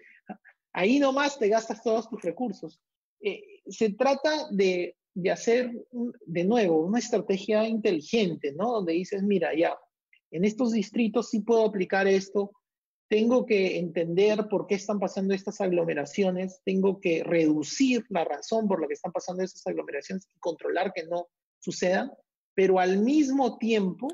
ahí 0.73 0.99
nomás 0.99 1.37
te 1.39 1.49
gastas 1.49 1.83
todos 1.83 2.09
tus 2.09 2.21
recursos. 2.21 2.81
Eh, 3.21 3.61
se 3.67 3.91
trata 3.91 4.47
de 4.51 4.95
de 5.13 5.31
hacer, 5.31 5.71
de 6.25 6.43
nuevo, 6.43 6.85
una 6.85 6.99
estrategia 6.99 7.67
inteligente, 7.67 8.53
¿no? 8.53 8.71
Donde 8.73 8.93
dices, 8.93 9.23
mira, 9.23 9.53
ya, 9.55 9.77
en 10.31 10.45
estos 10.45 10.71
distritos 10.71 11.29
sí 11.29 11.41
puedo 11.41 11.65
aplicar 11.65 12.07
esto, 12.07 12.51
tengo 13.09 13.45
que 13.45 13.77
entender 13.77 14.47
por 14.49 14.67
qué 14.67 14.75
están 14.75 14.99
pasando 14.99 15.33
estas 15.33 15.59
aglomeraciones, 15.59 16.61
tengo 16.63 17.01
que 17.01 17.23
reducir 17.23 18.05
la 18.09 18.23
razón 18.23 18.69
por 18.69 18.79
la 18.79 18.87
que 18.87 18.93
están 18.93 19.11
pasando 19.11 19.43
estas 19.43 19.67
aglomeraciones 19.67 20.25
y 20.33 20.39
controlar 20.39 20.93
que 20.93 21.03
no 21.03 21.27
sucedan, 21.59 22.09
pero 22.55 22.79
al 22.79 22.99
mismo 22.99 23.57
tiempo 23.57 24.07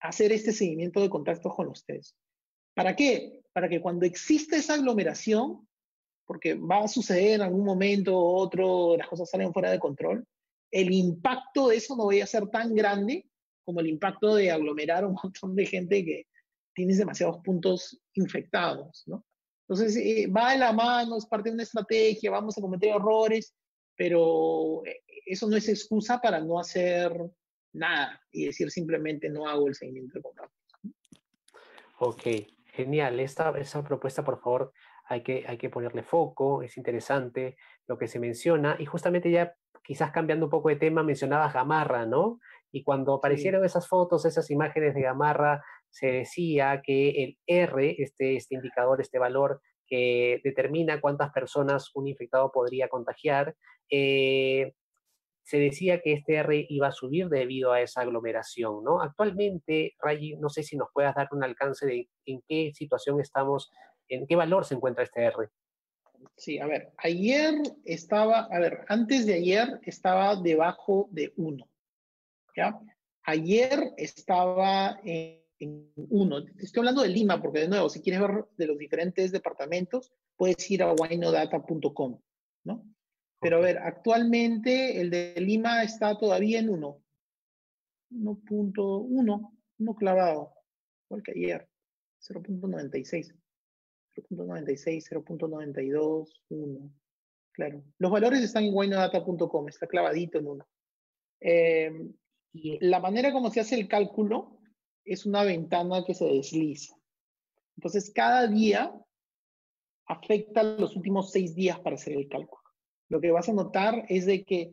hacer 0.00 0.30
este 0.30 0.52
seguimiento 0.52 1.00
de 1.00 1.10
contactos 1.10 1.54
con 1.54 1.68
ustedes. 1.68 2.14
¿Para 2.74 2.94
qué? 2.94 3.39
Para 3.52 3.68
que 3.68 3.80
cuando 3.80 4.06
exista 4.06 4.56
esa 4.56 4.74
aglomeración, 4.74 5.66
porque 6.26 6.54
va 6.54 6.84
a 6.84 6.88
suceder 6.88 7.32
en 7.32 7.42
algún 7.42 7.64
momento 7.64 8.12
u 8.12 8.36
otro, 8.36 8.96
las 8.96 9.08
cosas 9.08 9.28
salen 9.28 9.52
fuera 9.52 9.70
de 9.70 9.80
control, 9.80 10.24
el 10.70 10.92
impacto 10.92 11.68
de 11.68 11.76
eso 11.76 11.96
no 11.96 12.06
vaya 12.06 12.24
a 12.24 12.28
ser 12.28 12.48
tan 12.48 12.74
grande 12.74 13.28
como 13.64 13.80
el 13.80 13.88
impacto 13.88 14.34
de 14.34 14.50
aglomerar 14.50 15.04
un 15.04 15.14
montón 15.22 15.54
de 15.54 15.66
gente 15.66 16.04
que 16.04 16.26
tienes 16.74 16.98
demasiados 16.98 17.38
puntos 17.44 18.00
infectados, 18.14 19.02
¿no? 19.06 19.24
Entonces, 19.68 19.96
eh, 19.96 20.26
va 20.26 20.52
de 20.52 20.58
la 20.58 20.72
mano, 20.72 21.16
es 21.16 21.26
parte 21.26 21.48
de 21.48 21.54
una 21.54 21.62
estrategia, 21.62 22.30
vamos 22.30 22.58
a 22.58 22.60
cometer 22.60 22.90
errores, 22.90 23.54
pero 23.96 24.82
eh, 24.84 25.02
eso 25.26 25.48
no 25.48 25.56
es 25.56 25.68
excusa 25.68 26.20
para 26.20 26.40
no 26.40 26.58
hacer 26.58 27.12
nada 27.72 28.20
y 28.32 28.46
decir 28.46 28.70
simplemente 28.70 29.28
no 29.28 29.46
hago 29.46 29.68
el 29.68 29.74
seguimiento 29.76 30.14
de 30.14 30.22
contactos. 30.22 30.58
Ok, 31.98 32.26
genial. 32.72 33.20
Esta, 33.20 33.50
esa 33.58 33.82
propuesta, 33.82 34.24
por 34.24 34.40
favor, 34.40 34.72
hay 35.04 35.22
que, 35.22 35.44
hay 35.46 35.58
que 35.58 35.70
ponerle 35.70 36.02
foco, 36.02 36.62
es 36.62 36.76
interesante 36.76 37.56
lo 37.86 37.98
que 37.98 38.06
se 38.06 38.20
menciona 38.20 38.76
y 38.78 38.86
justamente 38.86 39.30
ya 39.30 39.54
quizás 39.82 40.12
cambiando 40.12 40.46
un 40.46 40.50
poco 40.50 40.68
de 40.68 40.76
tema, 40.76 41.02
mencionabas 41.02 41.52
Gamarra, 41.52 42.06
¿no? 42.06 42.38
Y 42.70 42.84
cuando 42.84 43.14
aparecieron 43.14 43.64
esas 43.64 43.88
fotos, 43.88 44.24
esas 44.24 44.50
imágenes 44.50 44.94
de 44.94 45.02
Gamarra, 45.02 45.64
se 45.88 46.12
decía 46.12 46.80
que 46.84 47.24
el 47.24 47.38
R, 47.46 47.96
este, 47.98 48.36
este 48.36 48.54
indicador, 48.54 49.00
este 49.00 49.18
valor 49.18 49.60
que 49.88 50.40
determina 50.44 51.00
cuántas 51.00 51.32
personas 51.32 51.90
un 51.94 52.06
infectado 52.06 52.52
podría 52.52 52.88
contagiar, 52.88 53.56
eh, 53.90 54.74
se 55.50 55.58
decía 55.58 56.00
que 56.00 56.12
este 56.12 56.34
R 56.34 56.66
iba 56.68 56.86
a 56.86 56.92
subir 56.92 57.28
debido 57.28 57.72
a 57.72 57.80
esa 57.80 58.02
aglomeración, 58.02 58.84
¿no? 58.84 59.02
Actualmente, 59.02 59.94
Rayi, 59.98 60.36
no 60.36 60.48
sé 60.48 60.62
si 60.62 60.76
nos 60.76 60.88
puedas 60.94 61.14
dar 61.16 61.28
un 61.32 61.42
alcance 61.42 61.86
de 61.86 62.08
en 62.24 62.40
qué 62.46 62.70
situación 62.72 63.20
estamos, 63.20 63.70
en 64.08 64.28
qué 64.28 64.36
valor 64.36 64.64
se 64.64 64.76
encuentra 64.76 65.02
este 65.02 65.24
R. 65.24 65.48
Sí, 66.36 66.58
a 66.60 66.66
ver, 66.66 66.92
ayer 66.98 67.54
estaba, 67.84 68.46
a 68.50 68.58
ver, 68.60 68.84
antes 68.88 69.26
de 69.26 69.34
ayer 69.34 69.80
estaba 69.82 70.36
debajo 70.36 71.08
de 71.10 71.32
1, 71.36 71.68
¿ya? 72.56 72.78
Ayer 73.24 73.92
estaba 73.96 75.00
en 75.02 75.40
en 75.60 75.92
uno. 75.94 76.38
Estoy 76.58 76.80
hablando 76.80 77.02
de 77.02 77.08
Lima, 77.08 77.40
porque 77.40 77.60
de 77.60 77.68
nuevo, 77.68 77.90
si 77.90 78.00
quieres 78.00 78.22
ver 78.22 78.46
de 78.56 78.66
los 78.66 78.78
diferentes 78.78 79.30
departamentos, 79.30 80.10
puedes 80.36 80.70
ir 80.70 80.82
a 80.82 80.92
winodata.com, 80.92 82.18
¿no? 82.64 82.84
Pero 83.40 83.56
a 83.56 83.60
ver, 83.60 83.78
actualmente 83.78 85.00
el 85.00 85.10
de 85.10 85.34
Lima 85.38 85.82
está 85.82 86.16
todavía 86.18 86.58
en 86.58 86.68
1. 86.68 87.02
1.1, 88.12 89.58
uno 89.78 89.94
clavado, 89.94 90.52
igual 91.06 91.22
que 91.22 91.32
ayer, 91.32 91.68
0.96. 92.20 93.34
0.96, 94.16 95.08
0.92, 95.08 96.28
1. 96.48 96.90
Claro. 97.52 97.84
Los 97.98 98.10
valores 98.10 98.42
están 98.42 98.64
en 98.64 98.74
winodata.com, 98.74 99.68
está 99.68 99.86
clavadito 99.86 100.38
en 100.38 100.46
1. 100.46 100.68
Eh, 101.40 102.10
y 102.52 102.84
la 102.84 103.00
manera 103.00 103.32
como 103.32 103.50
se 103.50 103.60
hace 103.60 103.76
el 103.76 103.88
cálculo 103.88 104.58
es 105.04 105.24
una 105.24 105.44
ventana 105.44 106.04
que 106.04 106.14
se 106.14 106.26
desliza. 106.26 106.96
Entonces, 107.76 108.12
cada 108.14 108.46
día 108.46 108.92
afecta 110.06 110.62
los 110.62 110.96
últimos 110.96 111.30
seis 111.30 111.54
días 111.54 111.78
para 111.80 111.96
hacer 111.96 112.14
el 112.14 112.28
cálculo. 112.28 112.59
Lo 113.10 113.20
que 113.20 113.30
vas 113.30 113.50
a 113.50 113.52
notar 113.52 114.06
es 114.08 114.24
de 114.24 114.44
que 114.44 114.72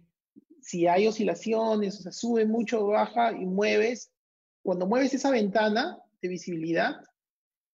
si 0.61 0.87
hay 0.87 1.07
oscilaciones, 1.07 1.99
o 1.99 2.03
sea, 2.03 2.13
sube 2.13 2.45
mucho 2.45 2.87
baja 2.87 3.33
y 3.33 3.45
mueves, 3.45 4.11
cuando 4.63 4.87
mueves 4.87 5.13
esa 5.13 5.31
ventana 5.31 5.97
de 6.21 6.29
visibilidad, 6.29 6.95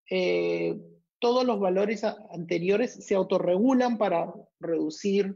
eh, 0.10 0.76
todos 1.20 1.46
los 1.46 1.60
valores 1.60 2.04
anteriores 2.04 3.06
se 3.06 3.14
autorregulan 3.14 4.00
para 4.00 4.34
reducir 4.60 5.36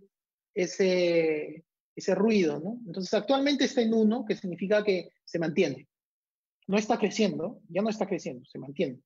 ese, 0.56 1.64
ese 1.96 2.16
ruido, 2.16 2.60
¿no? 2.60 2.80
Entonces, 2.88 3.14
actualmente 3.14 3.66
está 3.66 3.82
en 3.82 3.94
uno, 3.94 4.26
que 4.26 4.36
significa 4.36 4.84
que 4.84 5.12
se 5.24 5.38
mantiene 5.38 5.88
no 6.68 6.78
está 6.78 6.98
creciendo, 7.00 7.62
ya 7.70 7.82
no 7.82 7.90
está 7.90 8.06
creciendo, 8.06 8.46
se 8.46 8.60
mantiene. 8.60 9.00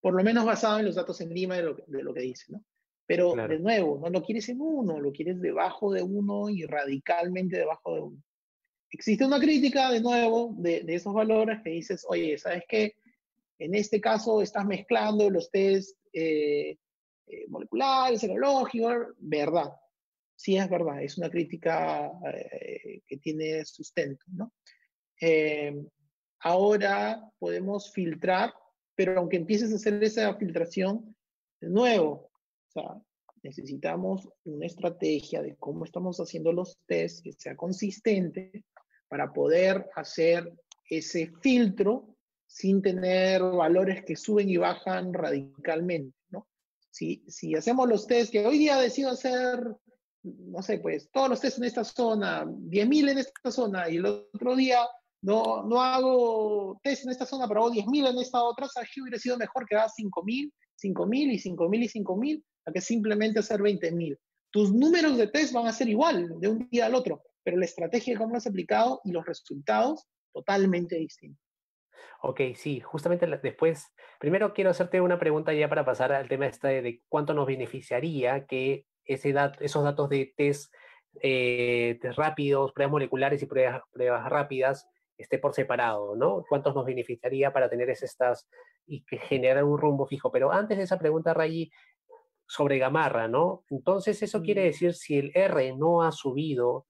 Por 0.00 0.14
lo 0.14 0.22
menos 0.22 0.44
basado 0.44 0.78
en 0.78 0.84
los 0.84 0.96
datos 0.96 1.20
en 1.20 1.30
Lima 1.30 1.56
de 1.56 1.62
lo, 1.62 1.74
de 1.74 2.02
lo 2.02 2.12
que 2.12 2.20
dice, 2.20 2.52
¿no? 2.52 2.64
Pero 3.06 3.34
de 3.34 3.58
nuevo, 3.60 4.00
no 4.00 4.10
lo 4.10 4.22
quieres 4.22 4.48
en 4.48 4.60
uno, 4.60 5.00
lo 5.00 5.12
quieres 5.12 5.40
debajo 5.40 5.92
de 5.92 6.02
uno 6.02 6.48
y 6.48 6.64
radicalmente 6.64 7.56
debajo 7.56 7.94
de 7.94 8.00
uno. 8.00 8.22
Existe 8.90 9.24
una 9.24 9.38
crítica, 9.38 9.90
de 9.90 10.00
nuevo, 10.00 10.54
de, 10.58 10.82
de 10.82 10.94
esos 10.94 11.14
valores 11.14 11.60
que 11.62 11.70
dices, 11.70 12.04
oye, 12.08 12.36
¿sabes 12.36 12.64
qué? 12.68 12.96
En 13.58 13.74
este 13.74 14.00
caso 14.00 14.42
estás 14.42 14.66
mezclando 14.66 15.30
los 15.30 15.50
test 15.50 15.96
eh, 16.12 16.76
eh, 17.26 17.44
moleculares, 17.48 18.20
serológicos, 18.20 19.14
verdad. 19.18 19.72
Sí, 20.34 20.56
es 20.56 20.68
verdad, 20.68 21.02
es 21.02 21.16
una 21.16 21.30
crítica 21.30 22.12
eh, 22.32 23.00
que 23.06 23.16
tiene 23.18 23.64
sustento, 23.64 24.24
¿no? 24.32 24.52
ahora 26.40 27.26
podemos 27.38 27.90
filtrar, 27.90 28.52
pero 28.94 29.18
aunque 29.18 29.38
empieces 29.38 29.72
a 29.72 29.76
hacer 29.76 30.04
esa 30.04 30.34
filtración, 30.34 31.16
de 31.58 31.70
nuevo, 31.70 32.30
sea, 32.80 33.00
necesitamos 33.42 34.28
una 34.44 34.66
estrategia 34.66 35.42
de 35.42 35.56
cómo 35.56 35.84
estamos 35.84 36.18
haciendo 36.18 36.52
los 36.52 36.78
tests 36.86 37.22
que 37.22 37.32
sea 37.32 37.56
consistente 37.56 38.64
para 39.08 39.32
poder 39.32 39.88
hacer 39.94 40.52
ese 40.88 41.32
filtro 41.40 42.16
sin 42.46 42.82
tener 42.82 43.42
valores 43.42 44.04
que 44.04 44.16
suben 44.16 44.48
y 44.48 44.56
bajan 44.56 45.12
radicalmente, 45.12 46.16
¿no? 46.30 46.46
Si, 46.90 47.24
si 47.28 47.54
hacemos 47.54 47.88
los 47.88 48.06
tests 48.06 48.30
que 48.30 48.46
hoy 48.46 48.58
día 48.58 48.78
decido 48.78 49.10
hacer, 49.10 49.60
no 50.22 50.62
sé, 50.62 50.78
pues 50.78 51.08
todos 51.12 51.28
los 51.28 51.40
tests 51.40 51.58
en 51.58 51.64
esta 51.64 51.84
zona, 51.84 52.44
10.000 52.44 53.10
en 53.10 53.18
esta 53.18 53.50
zona, 53.50 53.88
y 53.90 53.96
el 53.96 54.06
otro 54.06 54.56
día 54.56 54.86
no, 55.22 55.64
no 55.64 55.82
hago 55.82 56.78
test 56.82 57.04
en 57.04 57.10
esta 57.10 57.26
zona, 57.26 57.48
pero 57.48 57.64
hago 57.64 57.74
10.000 57.74 58.10
en 58.10 58.18
esta 58.18 58.42
otra, 58.42 58.68
¿sabes 58.68 58.90
hubiera 59.00 59.18
sido 59.18 59.36
mejor 59.36 59.66
que 59.66 59.76
hagas 59.76 59.94
5.000, 59.98 60.52
5.000 60.82 61.32
y 61.32 61.38
5.000 61.38 61.84
y 61.84 61.88
5.000 61.88 62.44
a 62.66 62.72
que 62.72 62.80
simplemente 62.80 63.38
hacer 63.38 63.60
20.000? 63.60 64.18
Tus 64.50 64.72
números 64.72 65.16
de 65.16 65.28
test 65.28 65.52
van 65.52 65.66
a 65.66 65.72
ser 65.72 65.88
igual 65.88 66.38
de 66.40 66.48
un 66.48 66.68
día 66.70 66.86
al 66.86 66.94
otro, 66.94 67.22
pero 67.42 67.56
la 67.56 67.64
estrategia 67.64 68.14
de 68.14 68.18
cómo 68.18 68.32
lo 68.32 68.38
has 68.38 68.46
aplicado 68.46 69.00
y 69.04 69.12
los 69.12 69.24
resultados 69.24 70.06
totalmente 70.32 70.96
distintos. 70.96 71.42
Ok, 72.22 72.40
sí, 72.54 72.80
justamente 72.80 73.26
después, 73.42 73.92
primero 74.18 74.52
quiero 74.52 74.70
hacerte 74.70 75.00
una 75.00 75.18
pregunta 75.18 75.52
ya 75.52 75.68
para 75.68 75.84
pasar 75.84 76.12
al 76.12 76.28
tema 76.28 76.46
este 76.46 76.82
de 76.82 77.02
cuánto 77.08 77.34
nos 77.34 77.46
beneficiaría 77.46 78.46
que 78.46 78.86
ese 79.04 79.34
esos 79.60 79.84
datos 79.84 80.08
de 80.08 80.34
test, 80.36 80.72
eh, 81.22 81.98
test 82.00 82.18
rápidos, 82.18 82.72
pruebas 82.72 82.92
moleculares 82.92 83.42
y 83.42 83.46
pruebas, 83.46 83.82
pruebas 83.92 84.28
rápidas 84.28 84.86
esté 85.18 85.38
por 85.38 85.54
separado, 85.54 86.14
¿no? 86.16 86.44
¿Cuántos 86.48 86.74
nos 86.74 86.84
beneficiaría 86.84 87.52
para 87.52 87.68
tener 87.68 87.88
estas 87.90 88.48
y 88.86 89.04
que 89.04 89.18
generar 89.18 89.64
un 89.64 89.78
rumbo 89.78 90.06
fijo? 90.06 90.30
Pero 90.30 90.52
antes 90.52 90.76
de 90.76 90.84
esa 90.84 90.98
pregunta, 90.98 91.34
Rayi, 91.34 91.70
sobre 92.46 92.78
Gamarra, 92.78 93.28
¿no? 93.28 93.64
Entonces, 93.70 94.22
eso 94.22 94.42
quiere 94.42 94.62
decir 94.62 94.94
si 94.94 95.18
el 95.18 95.32
R 95.34 95.76
no 95.76 96.02
ha 96.02 96.12
subido 96.12 96.86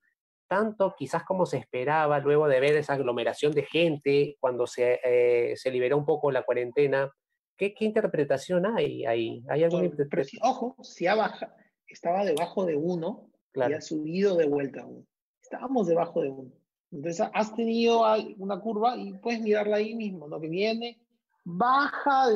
tanto 0.48 0.94
quizás 0.96 1.24
como 1.24 1.46
se 1.46 1.58
esperaba 1.58 2.20
luego 2.20 2.48
de 2.48 2.60
ver 2.60 2.76
esa 2.76 2.94
aglomeración 2.94 3.52
de 3.52 3.64
gente 3.64 4.36
cuando 4.40 4.66
se, 4.66 5.00
eh, 5.02 5.56
se 5.56 5.70
liberó 5.70 5.96
un 5.96 6.04
poco 6.04 6.30
la 6.30 6.44
cuarentena. 6.44 7.12
¿Qué, 7.56 7.74
qué 7.74 7.84
interpretación 7.84 8.66
hay 8.66 9.04
ahí? 9.06 9.42
¿Hay 9.48 9.64
alguna 9.64 9.86
interpretación? 9.86 10.42
ojo, 10.44 10.76
si 10.82 11.06
ha 11.06 11.14
baja, 11.14 11.54
estaba 11.88 12.24
debajo 12.24 12.64
de 12.64 12.76
uno 12.76 13.30
y 13.54 13.72
ha 13.72 13.80
subido 13.80 14.36
de 14.36 14.46
vuelta 14.46 14.82
a 14.82 14.86
uno. 14.86 15.06
Estábamos 15.42 15.86
debajo 15.86 16.20
de 16.20 16.28
uno. 16.28 16.52
Entonces 16.92 17.26
has 17.32 17.54
tenido 17.54 18.04
una 18.38 18.60
curva 18.60 18.96
y 18.96 19.12
puedes 19.18 19.40
mirarla 19.40 19.76
ahí 19.76 19.94
mismo, 19.94 20.28
lo 20.28 20.40
que 20.40 20.48
viene, 20.48 21.00
baja, 21.44 22.28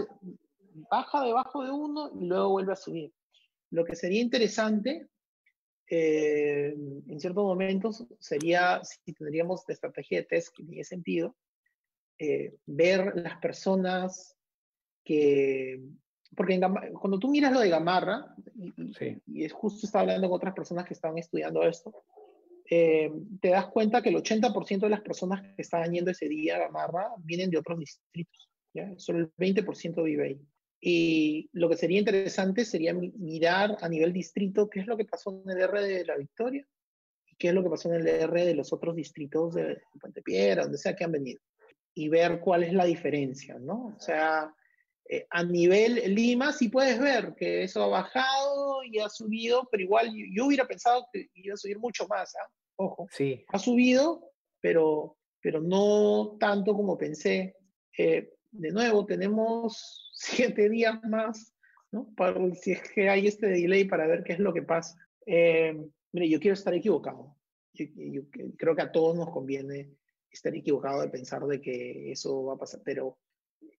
baja 0.90 1.24
debajo 1.24 1.64
de 1.64 1.70
uno 1.70 2.10
y 2.14 2.26
luego 2.26 2.50
vuelve 2.50 2.72
a 2.72 2.76
subir. 2.76 3.12
Lo 3.70 3.84
que 3.84 3.96
sería 3.96 4.20
interesante 4.20 5.08
eh, 5.92 6.72
en 7.08 7.20
ciertos 7.20 7.42
momentos 7.42 8.06
sería, 8.20 8.80
si 8.84 9.12
tendríamos 9.12 9.64
la 9.66 9.74
estrategia 9.74 10.18
de 10.18 10.26
test 10.26 10.56
que 10.56 10.62
tiene 10.62 10.84
sentido, 10.84 11.36
eh, 12.18 12.54
ver 12.66 13.12
las 13.16 13.38
personas 13.38 14.36
que... 15.04 15.80
Porque 16.36 16.60
cuando 17.00 17.18
tú 17.18 17.28
miras 17.28 17.52
lo 17.52 17.58
de 17.58 17.70
Gamarra, 17.70 18.36
y, 18.54 18.72
y, 19.26 19.44
es 19.44 19.52
justo 19.52 19.84
estaba 19.84 20.02
hablando 20.02 20.28
con 20.28 20.36
otras 20.36 20.54
personas 20.54 20.86
que 20.86 20.94
estaban 20.94 21.18
estudiando 21.18 21.64
esto, 21.64 21.92
eh, 22.70 23.10
te 23.40 23.48
das 23.48 23.66
cuenta 23.66 24.00
que 24.00 24.10
el 24.10 24.16
80% 24.16 24.78
de 24.78 24.90
las 24.90 25.00
personas 25.00 25.42
que 25.42 25.62
estaban 25.62 25.92
yendo 25.92 26.12
ese 26.12 26.28
día 26.28 26.54
a 26.54 26.60
Gamarra 26.60 27.08
vienen 27.18 27.50
de 27.50 27.58
otros 27.58 27.80
distritos. 27.80 28.48
¿ya? 28.72 28.96
Solo 28.96 29.18
el 29.18 29.32
20% 29.34 30.04
vive 30.04 30.24
ahí. 30.24 30.40
Y 30.80 31.50
lo 31.52 31.68
que 31.68 31.76
sería 31.76 31.98
interesante 31.98 32.64
sería 32.64 32.94
mirar 32.94 33.76
a 33.82 33.88
nivel 33.88 34.12
distrito 34.12 34.70
qué 34.70 34.80
es 34.80 34.86
lo 34.86 34.96
que 34.96 35.04
pasó 35.04 35.42
en 35.44 35.50
el 35.50 35.60
R 35.60 35.82
de 35.82 36.04
la 36.06 36.16
Victoria 36.16 36.66
y 37.26 37.36
qué 37.36 37.48
es 37.48 37.54
lo 37.54 37.62
que 37.62 37.68
pasó 37.68 37.92
en 37.92 38.00
el 38.00 38.08
R 38.08 38.44
de 38.46 38.54
los 38.54 38.72
otros 38.72 38.96
distritos 38.96 39.54
de 39.54 39.82
Puente 40.00 40.22
Piedra, 40.22 40.62
donde 40.62 40.78
sea 40.78 40.96
que 40.96 41.04
han 41.04 41.12
venido, 41.12 41.40
y 41.94 42.08
ver 42.08 42.40
cuál 42.40 42.62
es 42.62 42.72
la 42.72 42.86
diferencia, 42.86 43.58
¿no? 43.58 43.94
O 43.94 44.00
sea, 44.00 44.54
eh, 45.06 45.26
a 45.28 45.42
nivel 45.42 46.14
Lima 46.14 46.52
sí 46.52 46.68
puedes 46.68 46.98
ver 46.98 47.34
que 47.34 47.64
eso 47.64 47.82
ha 47.82 47.88
bajado 47.88 48.82
y 48.84 49.00
ha 49.00 49.08
subido, 49.08 49.68
pero 49.70 49.82
igual 49.82 50.10
yo, 50.32 50.46
hubiera 50.46 50.66
pensado 50.66 51.06
que 51.12 51.28
iba 51.34 51.54
a 51.54 51.58
subir 51.58 51.78
mucho 51.78 52.06
más, 52.08 52.34
¿ah? 52.36 52.48
Ojo, 52.76 53.06
sí. 53.10 53.44
ha 53.48 53.58
subido, 53.58 54.32
pero, 54.60 55.18
pero 55.42 55.60
no 55.60 56.38
tanto 56.40 56.74
como 56.74 56.96
pensé. 56.96 57.56
Eh, 57.98 58.32
de 58.52 58.70
nuevo, 58.70 59.04
tenemos 59.04 60.09
siete 60.20 60.68
días 60.68 61.02
más, 61.04 61.54
¿no? 61.90 62.12
Para, 62.14 62.54
si 62.54 62.72
es 62.72 62.82
que 62.92 63.08
hay 63.08 63.26
este 63.26 63.46
delay 63.46 63.84
para 63.84 64.06
ver 64.06 64.22
qué 64.22 64.34
es 64.34 64.38
lo 64.38 64.52
que 64.52 64.62
pasa. 64.62 64.96
Eh, 65.24 65.74
mire, 66.12 66.28
yo 66.28 66.38
quiero 66.38 66.54
estar 66.54 66.74
equivocado. 66.74 67.36
Yo, 67.72 67.86
creo 68.58 68.76
que 68.76 68.82
a 68.82 68.92
todos 68.92 69.16
nos 69.16 69.30
conviene 69.30 69.94
estar 70.30 70.54
equivocado 70.54 71.00
de 71.00 71.08
pensar 71.08 71.44
de 71.46 71.60
que 71.60 72.12
eso 72.12 72.44
va 72.44 72.54
a 72.54 72.58
pasar, 72.58 72.82
pero 72.84 73.18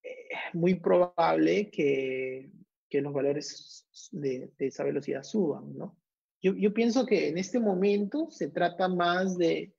es 0.02 0.54
muy 0.54 0.74
probable 0.74 1.70
que, 1.70 2.50
que 2.88 3.00
los 3.00 3.12
valores 3.12 3.86
de, 4.10 4.50
de, 4.58 4.66
esa 4.66 4.82
velocidad 4.82 5.22
suban, 5.22 5.76
¿no? 5.76 5.96
Yo, 6.42 6.54
yo 6.54 6.74
pienso 6.74 7.06
que 7.06 7.28
en 7.28 7.38
este 7.38 7.60
momento 7.60 8.28
se 8.30 8.48
trata 8.48 8.88
más 8.88 9.38
de, 9.38 9.72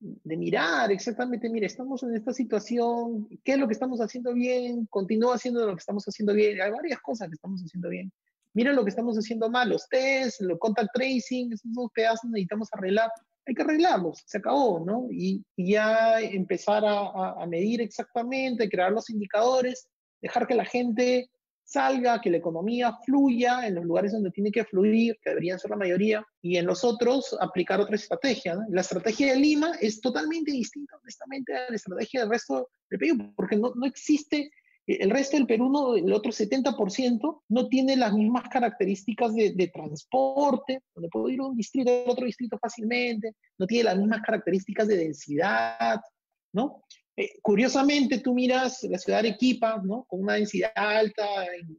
de 0.00 0.36
mirar 0.36 0.90
exactamente, 0.92 1.48
mire, 1.48 1.66
estamos 1.66 2.02
en 2.02 2.14
esta 2.14 2.32
situación, 2.32 3.28
¿qué 3.44 3.52
es 3.52 3.58
lo 3.58 3.66
que 3.66 3.74
estamos 3.74 4.00
haciendo 4.00 4.32
bien? 4.34 4.86
Continúa 4.86 5.34
haciendo 5.34 5.66
lo 5.66 5.74
que 5.74 5.80
estamos 5.80 6.04
haciendo 6.04 6.32
bien. 6.34 6.60
Hay 6.60 6.70
varias 6.70 7.00
cosas 7.00 7.28
que 7.28 7.34
estamos 7.34 7.62
haciendo 7.62 7.88
bien. 7.88 8.12
Mira 8.54 8.72
lo 8.72 8.84
que 8.84 8.90
estamos 8.90 9.16
haciendo 9.16 9.50
mal, 9.50 9.68
los 9.68 9.88
tests, 9.88 10.40
el 10.40 10.58
contact 10.58 10.90
tracing, 10.94 11.52
esos 11.52 11.72
dos 11.72 11.90
pedazos 11.94 12.30
necesitamos 12.30 12.68
arreglar. 12.72 13.10
Hay 13.46 13.54
que 13.54 13.62
arreglarlos, 13.62 14.22
se 14.26 14.38
acabó, 14.38 14.84
¿no? 14.84 15.06
Y, 15.10 15.44
ya 15.56 16.20
empezar 16.20 16.82
a, 16.86 17.46
medir 17.46 17.80
exactamente, 17.80 18.68
crear 18.68 18.92
los 18.92 19.10
indicadores, 19.10 19.88
dejar 20.20 20.46
que 20.46 20.54
la 20.54 20.64
gente 20.64 21.30
salga, 21.68 22.20
que 22.20 22.30
la 22.30 22.38
economía 22.38 22.96
fluya 23.04 23.66
en 23.66 23.74
los 23.74 23.84
lugares 23.84 24.12
donde 24.12 24.30
tiene 24.30 24.50
que 24.50 24.64
fluir, 24.64 25.18
que 25.22 25.30
deberían 25.30 25.58
ser 25.58 25.70
la 25.70 25.76
mayoría, 25.76 26.26
y 26.40 26.56
en 26.56 26.64
los 26.64 26.82
otros 26.82 27.36
aplicar 27.40 27.78
otra 27.78 27.96
estrategia. 27.96 28.58
La 28.70 28.80
estrategia 28.80 29.32
de 29.32 29.38
Lima 29.38 29.72
es 29.80 30.00
totalmente 30.00 30.50
distinta, 30.50 30.96
honestamente, 30.96 31.54
a 31.54 31.68
la 31.68 31.76
estrategia 31.76 32.20
del 32.20 32.30
resto 32.30 32.70
del 32.88 32.98
Perú, 32.98 33.32
porque 33.36 33.56
no, 33.56 33.72
no 33.74 33.84
existe, 33.86 34.50
el 34.86 35.10
resto 35.10 35.36
del 35.36 35.46
Perú, 35.46 35.68
no, 35.68 35.94
el 35.94 36.10
otro 36.10 36.32
70%, 36.32 37.42
no 37.50 37.68
tiene 37.68 37.96
las 37.96 38.14
mismas 38.14 38.48
características 38.48 39.34
de, 39.34 39.52
de 39.52 39.68
transporte, 39.68 40.80
donde 40.94 41.10
puedo 41.10 41.28
ir 41.28 41.40
a 41.40 41.48
un 41.48 41.56
distrito 41.56 41.90
a 41.90 42.10
otro 42.10 42.24
distrito 42.24 42.58
fácilmente, 42.58 43.34
no 43.58 43.66
tiene 43.66 43.84
las 43.84 43.98
mismas 43.98 44.22
características 44.22 44.88
de 44.88 44.96
densidad, 44.96 46.00
¿no? 46.54 46.82
Eh, 47.18 47.40
curiosamente, 47.42 48.20
tú 48.20 48.32
miras 48.32 48.84
la 48.84 48.96
ciudad 48.96 49.20
de 49.20 49.30
Arequipa, 49.30 49.82
¿no? 49.84 50.04
Con 50.04 50.20
una 50.20 50.34
densidad 50.34 50.70
alta 50.76 51.24
en 51.52 51.76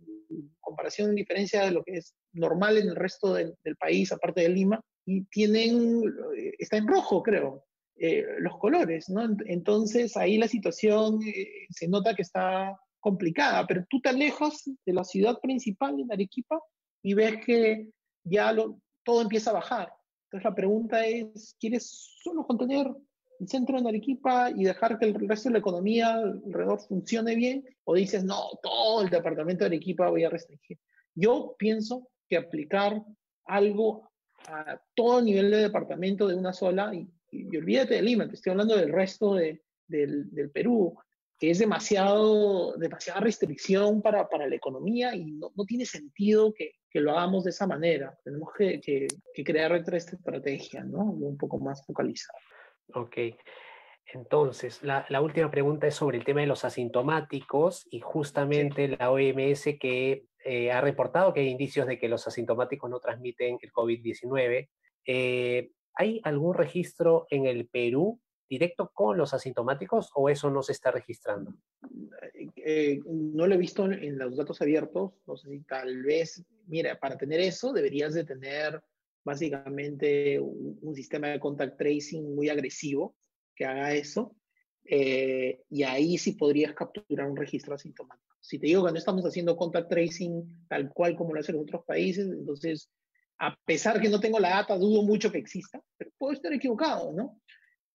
comparación, 0.59 1.11
en 1.11 1.15
diferencia 1.15 1.63
de 1.63 1.71
lo 1.71 1.81
que 1.81 1.95
es 1.95 2.13
normal 2.33 2.77
en 2.77 2.89
el 2.89 2.95
resto 2.97 3.33
del, 3.35 3.55
país, 3.79 4.11
aparte 4.11 4.41
de 4.41 4.49
Lima, 4.49 4.81
y 5.05 5.23
tienen, 5.27 6.03
eh, 6.37 6.51
está 6.59 6.75
en 6.75 6.87
rojo, 6.87 7.23
creo, 7.23 7.63
eh, 7.95 8.25
los 8.39 8.57
colores, 8.57 9.07
¿no? 9.07 9.21
Entonces 9.45 10.17
ahí 10.17 10.37
la 10.37 10.49
situación 10.49 11.21
se 11.69 11.87
nota 11.87 12.15
que 12.15 12.23
está 12.23 12.77
complicada, 12.99 13.65
pero 13.65 13.85
tú 13.89 14.01
te 14.01 14.09
alejas 14.09 14.69
de 14.85 14.93
la 14.93 15.05
ciudad 15.05 15.39
principal 15.41 15.97
en 16.01 16.11
Arequipa 16.11 16.59
y 17.01 17.13
ves 17.13 17.45
que 17.45 17.87
ya 18.25 18.51
lo, 18.51 18.81
todo 19.05 19.21
empieza 19.21 19.51
a 19.51 19.53
bajar. 19.53 19.93
Entonces 20.25 20.43
la 20.43 20.55
pregunta 20.55 21.05
es, 21.05 21.55
¿quieres 21.57 22.17
solo 22.21 22.45
contener 22.45 22.87
centro 23.47 23.81
de 23.81 23.89
Arequipa 23.89 24.51
y 24.51 24.63
dejar 24.63 24.99
que 24.99 25.05
el 25.05 25.27
resto 25.27 25.49
de 25.49 25.53
la 25.53 25.59
economía 25.59 26.15
alrededor 26.15 26.79
funcione 26.81 27.35
bien? 27.35 27.65
¿O 27.85 27.95
dices, 27.95 28.23
no, 28.23 28.49
todo 28.61 29.01
el 29.01 29.09
departamento 29.09 29.63
de 29.63 29.67
Arequipa 29.67 30.09
voy 30.09 30.23
a 30.23 30.29
restringir? 30.29 30.77
Yo 31.15 31.55
pienso 31.57 32.09
que 32.27 32.37
aplicar 32.37 33.01
algo 33.45 34.09
a 34.47 34.81
todo 34.95 35.21
nivel 35.21 35.51
de 35.51 35.57
departamento 35.57 36.27
de 36.27 36.35
una 36.35 36.53
sola, 36.53 36.91
y, 36.93 37.09
olvídate 37.57 37.95
de 37.95 38.01
Lima, 38.01 38.27
te 38.27 38.35
estoy 38.35 38.51
hablando 38.51 38.75
del 38.75 38.91
resto 38.91 39.35
de, 39.35 39.61
del, 39.87 40.29
del, 40.31 40.49
Perú, 40.51 40.97
que 41.37 41.51
es 41.51 41.59
demasiado, 41.59 42.73
demasiada 42.77 43.19
restricción 43.19 44.01
para, 44.01 44.27
para 44.27 44.47
la 44.47 44.55
economía 44.55 45.15
y 45.15 45.31
no, 45.31 45.51
no 45.55 45.65
tiene 45.65 45.85
sentido 45.85 46.53
que, 46.53 46.71
que, 46.89 46.99
lo 46.99 47.11
hagamos 47.11 47.43
de 47.43 47.51
esa 47.51 47.67
manera. 47.67 48.17
Tenemos 48.23 48.49
que, 48.57 48.81
que, 48.81 49.07
que 49.33 49.43
crear 49.43 49.71
otra 49.73 49.97
estrategia, 49.97 50.83
¿no? 50.83 51.03
Un 51.03 51.37
poco 51.37 51.59
más 51.59 51.85
focalizada. 51.85 52.39
Ok. 52.93 53.17
Entonces, 54.11 54.81
la, 54.81 55.05
última 55.21 55.51
pregunta 55.51 55.87
es 55.87 55.95
sobre 55.95 56.17
el 56.17 56.25
tema 56.25 56.41
de 56.41 56.47
los 56.47 56.65
asintomáticos 56.65 57.87
y 57.91 57.99
justamente 57.99 58.87
la 58.87 59.11
OMS 59.11 59.77
que 59.79 60.25
eh, 60.43 60.71
ha 60.71 60.81
reportado 60.81 61.33
que 61.33 61.41
hay 61.41 61.49
indicios 61.49 61.85
de 61.85 61.99
que 61.99 62.09
los 62.09 62.27
asintomáticos 62.27 62.89
no 62.89 62.99
transmiten 62.99 63.59
el 63.61 63.71
COVID-19. 63.71 64.69
Eh, 65.05 65.71
¿Hay 65.93 66.21
algún 66.23 66.55
registro 66.55 67.27
en 67.29 67.45
el 67.45 67.67
Perú 67.67 68.19
directo 68.49 68.89
con 68.93 69.15
los 69.17 69.33
asintomáticos 69.35 70.09
o 70.15 70.27
eso 70.27 70.49
no 70.49 70.63
se 70.63 70.71
está 70.71 70.89
registrando? 70.89 71.53
Eh, 72.55 72.99
no 73.05 73.45
lo 73.45 73.53
he 73.53 73.57
visto 73.57 73.85
en, 73.85 74.17
los 74.17 74.37
datos 74.37 74.59
abiertos. 74.61 75.11
No 75.27 75.37
sé 75.37 75.49
si 75.49 75.59
tal 75.61 76.01
vez, 76.01 76.43
mira, 76.65 76.99
para 76.99 77.15
tener 77.15 77.39
eso 77.41 77.73
deberías 77.73 78.15
de 78.15 78.23
tener 78.23 78.81
básicamente 79.29 80.39
un, 80.39 80.95
sistema 80.95 81.27
de 81.27 81.39
contact 81.39 81.77
tracing 81.77 82.35
muy 82.35 82.49
agresivo 82.49 83.15
que 83.55 83.65
haga 83.65 83.93
eso. 83.93 84.35
Eh, 84.85 85.61
y 85.69 85.83
ahí 85.83 86.17
sí 86.17 86.31
podrías 86.31 86.73
capturar 86.73 87.29
un 87.29 87.37
registro 87.37 87.75
asintomático. 87.75 88.35
Si 88.41 88.57
te 88.57 88.67
digo 88.67 88.83
que 88.83 88.91
no 88.91 88.97
estamos 88.97 89.23
haciendo 89.23 89.55
contact 89.55 89.89
tracing 89.89 90.65
tal 90.67 90.91
cual 90.91 91.15
como 91.15 91.33
lo 91.33 91.41
hacen 91.41 91.59
otros 91.59 91.83
países, 91.85 92.25
entonces, 92.25 92.89
a 93.37 93.55
pesar 93.65 94.01
que 94.01 94.09
no 94.09 94.19
tengo 94.19 94.39
la 94.39 94.49
data, 94.49 94.77
dudo 94.77 95.03
mucho 95.03 95.31
que 95.31 95.37
exista, 95.37 95.79
pero 95.95 96.11
puedo 96.17 96.33
estar 96.33 96.51
equivocado, 96.51 97.13
¿no? 97.13 97.39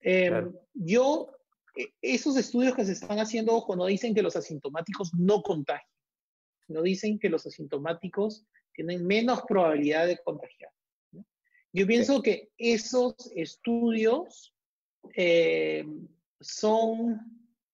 Eh, 0.03 0.31
yo, 0.75 1.33
e, 1.75 1.88
esos 2.01 2.37
estudios 2.37 2.77
que 2.77 2.85
se 2.85 2.92
están 2.92 3.18
haciendo, 3.18 3.55
ojo, 3.55 3.75
no 3.75 3.87
dicen 3.87 4.14
que 4.14 4.23
los 4.23 4.37
asintomáticos 4.37 5.12
no 5.14 5.42
contagian, 5.42 5.90
no 6.68 6.83
dicen 6.83 7.18
que 7.18 7.31
los 7.31 7.44
asintomáticos 7.44 8.47
tienen 8.73 9.05
menos 9.05 9.42
probabilidad 9.49 10.07
de 10.07 10.18
contagiar. 10.18 10.70
Yo 11.75 11.89
pienso 11.89 12.23
que 12.23 12.53
esos 12.57 13.17
estudios 13.35 14.55
eh, 15.17 15.85
son, 16.41 17.21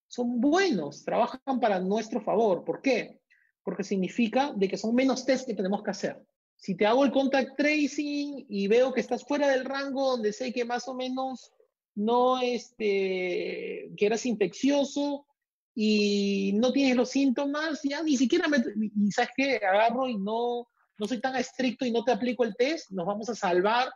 son 0.09 0.41
buenos, 0.41 1.05
trabajan 1.05 1.61
para 1.61 1.81
nuestro 1.81 2.23
favor. 2.23 2.65
¿Por 2.65 2.81
qué? 2.81 3.21
Porque 3.63 3.85
significa 3.85 4.55
de 4.57 4.69
que 4.69 4.79
son 4.79 4.95
menos 4.95 5.27
test 5.27 5.47
que 5.47 5.55
tenemos 5.55 5.83
que 5.83 5.91
hacer. 5.91 6.27
Si 6.57 6.75
te 6.77 6.87
hago 6.87 7.05
el 7.05 7.13
contact 7.13 7.59
tracing 7.59 8.47
y 8.49 8.69
veo 8.69 8.95
que 8.95 9.03
estás 9.03 9.23
fuera 9.23 9.49
del 9.49 9.67
rango 9.67 10.13
donde 10.13 10.33
sé 10.33 10.51
que 10.51 10.65
más 10.65 10.89
o 10.89 10.95
menos 10.95 11.53
no, 11.95 12.41
este, 12.41 13.93
que 13.99 14.07
eras 14.07 14.25
infeccioso 14.25 15.27
y 15.75 16.53
no 16.55 16.73
tienes 16.73 16.97
los 16.97 17.11
síntomas, 17.11 17.81
ya 17.83 18.03
ni 18.03 18.17
siquiera 18.17 18.49
me, 18.49 18.65
y 18.97 19.13
sabes 19.13 19.31
que 19.37 19.57
agarro 19.57 20.09
y 20.09 20.17
no, 20.17 20.69
no 21.01 21.09
soy 21.09 21.19
tan 21.19 21.35
estricto 21.35 21.87
y 21.87 21.91
no 21.91 22.05
te 22.05 22.13
aplico 22.13 22.45
el 22.45 22.55
test, 22.55 22.91
nos 22.91 23.07
vamos 23.07 23.29
a 23.31 23.35
salvar 23.35 23.91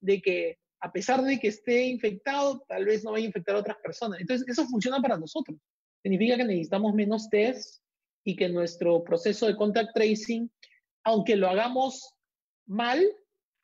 de 0.00 0.20
que 0.20 0.58
a 0.80 0.90
pesar 0.90 1.22
de 1.22 1.38
que 1.38 1.46
esté 1.46 1.86
infectado, 1.86 2.64
tal 2.66 2.84
vez 2.84 3.04
no 3.04 3.12
vaya 3.12 3.24
a 3.24 3.28
infectar 3.28 3.54
a 3.54 3.60
otras 3.60 3.76
personas. 3.76 4.20
Entonces, 4.20 4.48
eso 4.48 4.66
funciona 4.66 5.00
para 5.00 5.16
nosotros. 5.16 5.56
Significa 6.02 6.36
que 6.36 6.44
necesitamos 6.44 6.92
menos 6.92 7.30
test 7.30 7.80
y 8.24 8.34
que 8.34 8.48
nuestro 8.48 9.04
proceso 9.04 9.46
de 9.46 9.54
contact 9.54 9.94
tracing, 9.94 10.50
aunque 11.04 11.36
lo 11.36 11.48
hagamos 11.48 12.12
mal, 12.66 13.00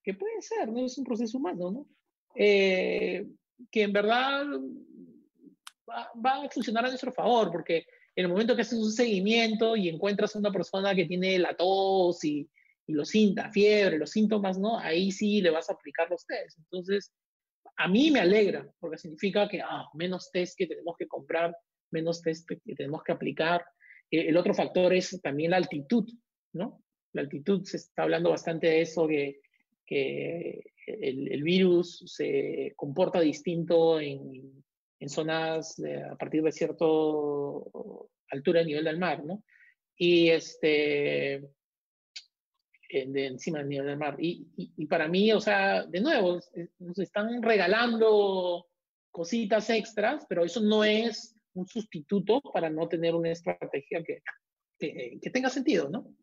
que 0.05 0.14
puede 0.14 0.41
ser, 0.41 0.69
no 0.69 0.87
es 0.87 0.97
un 0.97 1.05
proceso 1.05 1.38
humano, 1.38 1.73
¿no? 1.73 1.88
Eh, 2.37 3.27
que 3.73 3.83
en 3.83 3.93
verdad 3.93 4.47
va, 5.91 6.12
va, 6.25 6.45
a 6.45 6.51
funcionar 6.51 6.85
a 6.85 6.88
nuestro 6.88 7.11
favor, 7.11 7.51
porque 7.51 7.79
en 8.14 8.27
el 8.27 8.29
momento 8.29 8.55
que 8.55 8.62
haces 8.62 8.79
un 8.79 8.93
seguimiento 8.93 9.75
y 9.75 9.88
encuentras 9.88 10.37
a 10.37 10.38
una 10.38 10.53
persona 10.53 10.95
que 10.95 11.07
tiene 11.07 11.37
la 11.41 11.57
tos 11.57 12.23
y, 12.25 12.49
los 12.88 13.11
síntomas, 13.11 13.53
fiebre, 13.53 13.98
los 13.98 14.11
síntomas, 14.11 14.59
¿no? 14.59 14.79
Ahí 14.79 15.12
sí 15.12 15.40
le 15.40 15.51
vas 15.51 15.68
a 15.68 15.74
aplicar 15.74 16.11
los 16.11 16.27
test. 16.27 16.59
Entonces, 16.59 17.12
a 17.77 17.87
mí 17.87 18.11
me 18.11 18.20
alegra, 18.20 18.68
porque 18.81 18.98
significa 18.98 19.48
que, 19.48 19.61
ah, 19.61 19.87
menos 19.94 20.31
test 20.33 20.57
que 20.57 20.66
tenemos 20.66 20.96
que 20.96 21.07
comprar, 21.07 21.55
menos 21.90 22.22
test 22.22 22.48
que 22.48 22.74
tenemos 22.74 23.03
que 23.03 23.12
aplicar. 23.12 23.64
Eh, 24.11 24.29
el 24.29 24.37
otro 24.37 24.55
factor 24.55 24.94
es 24.94 25.20
también 25.22 25.51
la 25.51 25.59
altitud, 25.59 26.09
¿no? 26.55 26.83
La 27.12 27.22
altitud, 27.22 27.62
se 27.64 27.77
está 27.77 28.03
hablando 28.03 28.31
bastante 28.31 28.66
de 28.68 28.81
eso, 28.83 29.07
que, 29.07 29.40
que 29.87 30.72
el, 30.87 31.42
virus 31.42 32.03
se 32.07 32.72
comporta 32.77 33.20
distinto 33.20 34.01
en, 34.01 34.64
en 34.98 35.09
zonas 35.09 35.81
a 36.11 36.16
partir 36.16 36.42
de 36.42 36.53
cierta 36.53 36.85
altura 38.31 38.61
de 38.61 38.66
nivel 38.66 38.85
del 38.85 38.98
mar, 38.98 39.24
¿no? 39.24 39.44
Y 39.96 40.29
este, 40.29 41.48
de 42.88 43.27
encima 43.27 43.59
del 43.59 43.68
nivel 43.68 43.87
del 43.87 43.98
mar. 43.98 44.16
Y, 44.18 44.46
y, 44.57 44.87
para 44.87 45.09
mí, 45.09 45.33
o 45.33 45.40
sea, 45.40 45.85
de 45.85 46.01
nuevo, 46.01 46.40
nos 46.79 46.98
están 46.98 47.42
regalando 47.42 48.66
cositas 49.11 49.70
extras, 49.70 50.27
pero 50.29 50.44
eso 50.44 50.61
no 50.61 50.85
es 50.85 51.37
un 51.55 51.66
sustituto 51.66 52.40
para 52.40 52.70
no 52.70 52.88
tener 52.88 53.14
una 53.14 53.31
estrategia 53.31 54.03
que, 54.03 54.22
que, 54.79 55.18
que 55.20 55.31
tenga 55.31 55.51
sentido, 55.51 55.88
¿no? 55.88 56.14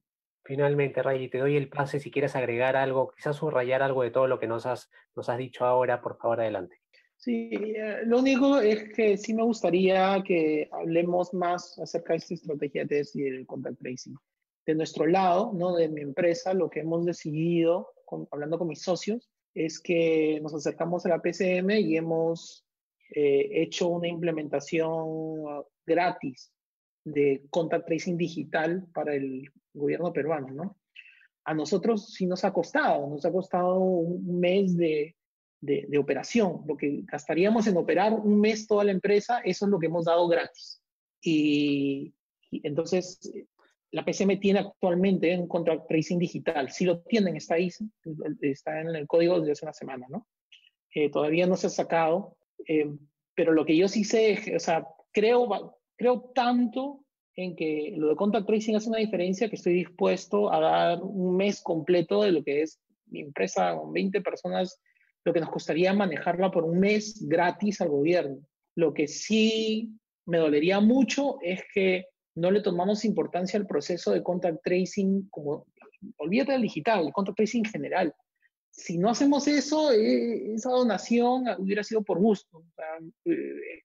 Finalmente, 0.44 1.02
Ray, 1.02 1.28
te 1.28 1.40
doy 1.40 1.58
el 1.58 1.70
pase 1.70 2.00
si 2.00 2.12
quieres 2.12 2.36
agregar 2.36 2.76
algo, 2.76 3.12
quizás 3.16 3.36
subrayar 3.36 3.82
algo 3.82 4.04
de 4.04 4.12
todo 4.12 4.28
lo 4.28 4.40
que 4.40 4.48
nos 4.48 4.68
has, 4.68 4.92
nos 5.16 5.28
has 5.28 5.40
dicho 5.40 5.66
ahora, 5.66 6.02
por 6.02 6.18
favor, 6.18 6.40
adelante. 6.40 6.78
Sí, 7.18 7.50
eh, 7.52 8.02
lo 8.06 8.20
único 8.20 8.60
es 8.60 8.94
que 8.94 9.18
sí 9.18 9.34
me 9.34 9.42
gustaría 9.42 10.22
que 10.24 10.70
hablemos 10.72 11.34
más 11.34 11.80
acerca 11.80 12.14
de 12.14 12.18
esta 12.18 12.34
estrategia 12.36 12.86
de 12.86 13.04
y 13.16 13.24
el 13.24 13.48
contact 13.48 13.80
tracing. 13.80 14.16
De 14.66 14.76
nuestro 14.76 15.06
lado, 15.06 15.52
¿no? 15.54 15.76
de 15.76 15.90
mi 15.90 16.02
empresa, 16.02 16.54
lo 16.54 16.70
que 16.70 16.80
hemos 16.80 17.06
decidido, 17.06 17.94
hablando 18.32 18.58
con 18.58 18.68
mis 18.68 18.82
socios, 18.82 19.30
es 19.54 19.80
que 19.80 20.40
nos 20.42 20.54
acercamos 20.54 21.06
a 21.06 21.10
la 21.10 21.22
PCM 21.22 21.72
y 21.72 21.98
hemos 21.98 22.66
eh, 23.14 23.50
hecho 23.52 23.88
una 23.90 24.08
implementación 24.08 25.64
gratis 25.86 26.52
de 27.04 27.46
contact 27.52 27.88
tracing 27.88 28.18
digital 28.18 28.88
para 28.94 29.14
el 29.14 29.50
gobierno 29.74 30.12
peruano, 30.12 30.48
¿no? 30.50 30.78
A 31.46 31.54
nosotros 31.54 32.14
sí 32.14 32.26
nos 32.26 32.44
ha 32.44 32.52
costado, 32.52 33.08
nos 33.08 33.24
ha 33.24 33.32
costado 33.32 33.80
un 33.80 34.40
mes 34.40 34.76
de, 34.76 35.16
de, 35.62 35.98
operación. 35.98 36.64
Lo 36.68 36.78
que 36.78 37.02
gastaríamos 37.04 37.68
en 37.68 37.78
operar 37.78 38.14
un 38.14 38.40
mes 38.40 38.68
toda 38.68 38.84
la 38.84 38.92
empresa, 38.92 39.40
eso 39.40 39.66
es 39.66 39.72
lo 39.72 39.80
que 39.80 39.88
hemos 39.88 40.06
dado 40.06 40.28
gratis. 40.28 40.82
Y, 41.22 42.14
entonces, 42.52 43.20
la 43.96 44.04
PCM 44.04 44.42
tiene 44.42 44.60
actualmente 44.60 45.38
un 45.40 45.48
contract 45.48 45.88
tracing 45.88 46.20
digital. 46.20 46.70
Si 46.70 46.84
lo 46.84 47.00
tienen, 47.00 47.38
está 47.38 47.56
ahí, 47.56 47.72
está 48.42 48.82
en 48.82 48.94
el 48.94 49.08
código 49.08 49.40
desde 49.40 49.54
hace 49.54 49.66
una 49.66 49.74
semana, 49.74 50.06
¿no? 50.10 50.28
Todavía 51.14 51.48
no 51.48 51.56
se 51.56 51.68
ha 51.68 51.70
sacado, 51.70 52.36
eh, 52.68 52.90
pero 53.36 53.54
lo 53.54 53.66
que 53.66 53.78
yo 53.78 53.88
sí 53.88 54.04
sé, 54.04 54.54
o 54.54 54.60
sea, 54.60 54.86
creo, 55.14 55.78
creo 55.96 56.32
tanto 56.36 57.06
en 57.38 57.56
que 57.56 57.94
lo 57.96 58.10
de 58.10 58.16
contact 58.18 58.48
tracing 58.48 58.76
hace 58.76 58.90
una 58.90 59.00
diferencia 59.00 59.48
que 59.50 59.56
estoy 59.56 59.74
dispuesto 59.74 60.52
a 60.52 60.60
dar 60.60 61.02
un 61.02 61.38
mes 61.38 61.62
completo 61.62 62.24
de 62.24 62.34
lo 62.34 62.44
que 62.44 62.64
es 62.64 62.82
mi 63.06 63.22
empresa 63.22 63.78
con 63.78 63.94
20 63.94 64.20
personas, 64.22 64.82
lo 65.24 65.32
que 65.32 65.40
nos 65.40 65.52
costaría 65.52 65.94
manejarla 65.94 66.52
por 66.52 66.66
un 66.66 66.80
mes 66.80 67.26
gratis 67.26 67.80
al 67.80 67.90
gobierno. 67.90 68.40
Lo 68.76 68.94
que 68.94 69.08
sí 69.08 69.98
me 70.26 70.38
dolería 70.38 70.82
mucho 70.82 71.38
es 71.42 71.64
que 71.74 72.08
no 72.36 72.52
le 72.52 72.62
tomamos 72.62 73.06
importancia 73.06 73.60
al 73.60 73.66
proceso 73.66 74.12
de 74.12 74.22
contact 74.22 74.62
tracing 74.64 75.30
como, 75.30 75.66
olvídate 76.18 76.52
del 76.52 76.62
digital, 76.62 77.08
el 77.08 77.14
contact 77.14 77.38
tracing 77.38 77.66
en 77.66 77.72
general. 77.72 78.16
Si 78.70 78.98
no 78.98 79.10
hacemos 79.10 79.48
eso, 79.48 79.92
eh, 79.94 80.54
esa 80.54 80.70
donación 80.70 81.46
hubiera 81.58 81.84
sido 81.84 82.04
por 82.04 82.20
gusto. 82.20 82.66
Eh, 83.24 83.84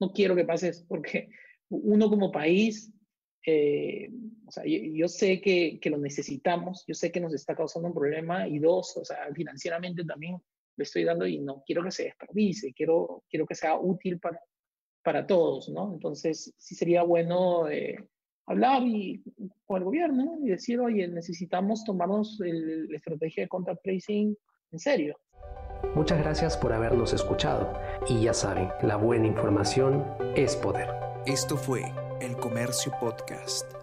no 0.00 0.12
quiero 0.12 0.36
que 0.36 0.44
pase 0.44 0.68
eso, 0.68 0.84
porque 0.86 1.30
uno 1.70 2.10
como 2.10 2.30
país, 2.30 2.92
eh, 3.46 4.10
o 4.46 4.50
sea, 4.50 4.64
yo, 4.66 5.08
sé 5.08 5.40
que, 5.40 5.78
que, 5.80 5.88
lo 5.88 5.96
necesitamos, 5.96 6.84
yo 6.86 6.94
sé 6.94 7.10
que 7.10 7.20
nos 7.20 7.32
está 7.32 7.56
causando 7.56 7.88
un 7.88 7.94
problema 7.94 8.46
y 8.46 8.58
dos, 8.58 8.96
o 8.98 9.04
sea, 9.04 9.32
financieramente 9.34 10.04
también 10.04 10.36
le 10.76 10.84
estoy 10.84 11.04
dando 11.04 11.26
y 11.26 11.38
no 11.38 11.62
quiero 11.66 11.82
que 11.82 11.90
se 11.90 12.04
desperdice, 12.04 12.74
quiero, 12.74 13.24
quiero 13.30 13.46
que 13.46 13.54
sea 13.54 13.78
útil 13.78 14.18
para, 14.20 14.38
para 15.02 15.26
todos, 15.26 15.68
¿no? 15.68 15.92
Entonces, 15.92 16.52
sí 16.56 16.74
sería 16.74 17.02
bueno 17.02 17.68
eh, 17.68 17.96
hablar 18.46 18.82
y, 18.84 19.22
con 19.66 19.78
el 19.78 19.84
gobierno 19.84 20.38
y 20.42 20.50
decir, 20.50 20.80
oye, 20.80 21.06
necesitamos 21.08 21.84
tomarnos 21.84 22.38
la 22.40 22.96
estrategia 22.96 23.44
de 23.44 23.48
contact 23.48 23.82
tracing 23.82 24.36
en 24.72 24.78
serio. 24.78 25.16
Muchas 25.94 26.18
gracias 26.18 26.56
por 26.56 26.72
habernos 26.72 27.12
escuchado 27.12 27.72
y 28.08 28.22
ya 28.22 28.32
saben, 28.32 28.68
la 28.82 28.96
buena 28.96 29.26
información 29.26 30.04
es 30.36 30.56
poder. 30.56 30.88
Esto 31.26 31.56
fue 31.56 31.82
El 32.20 32.36
Comercio 32.36 32.92
Podcast. 33.00 33.81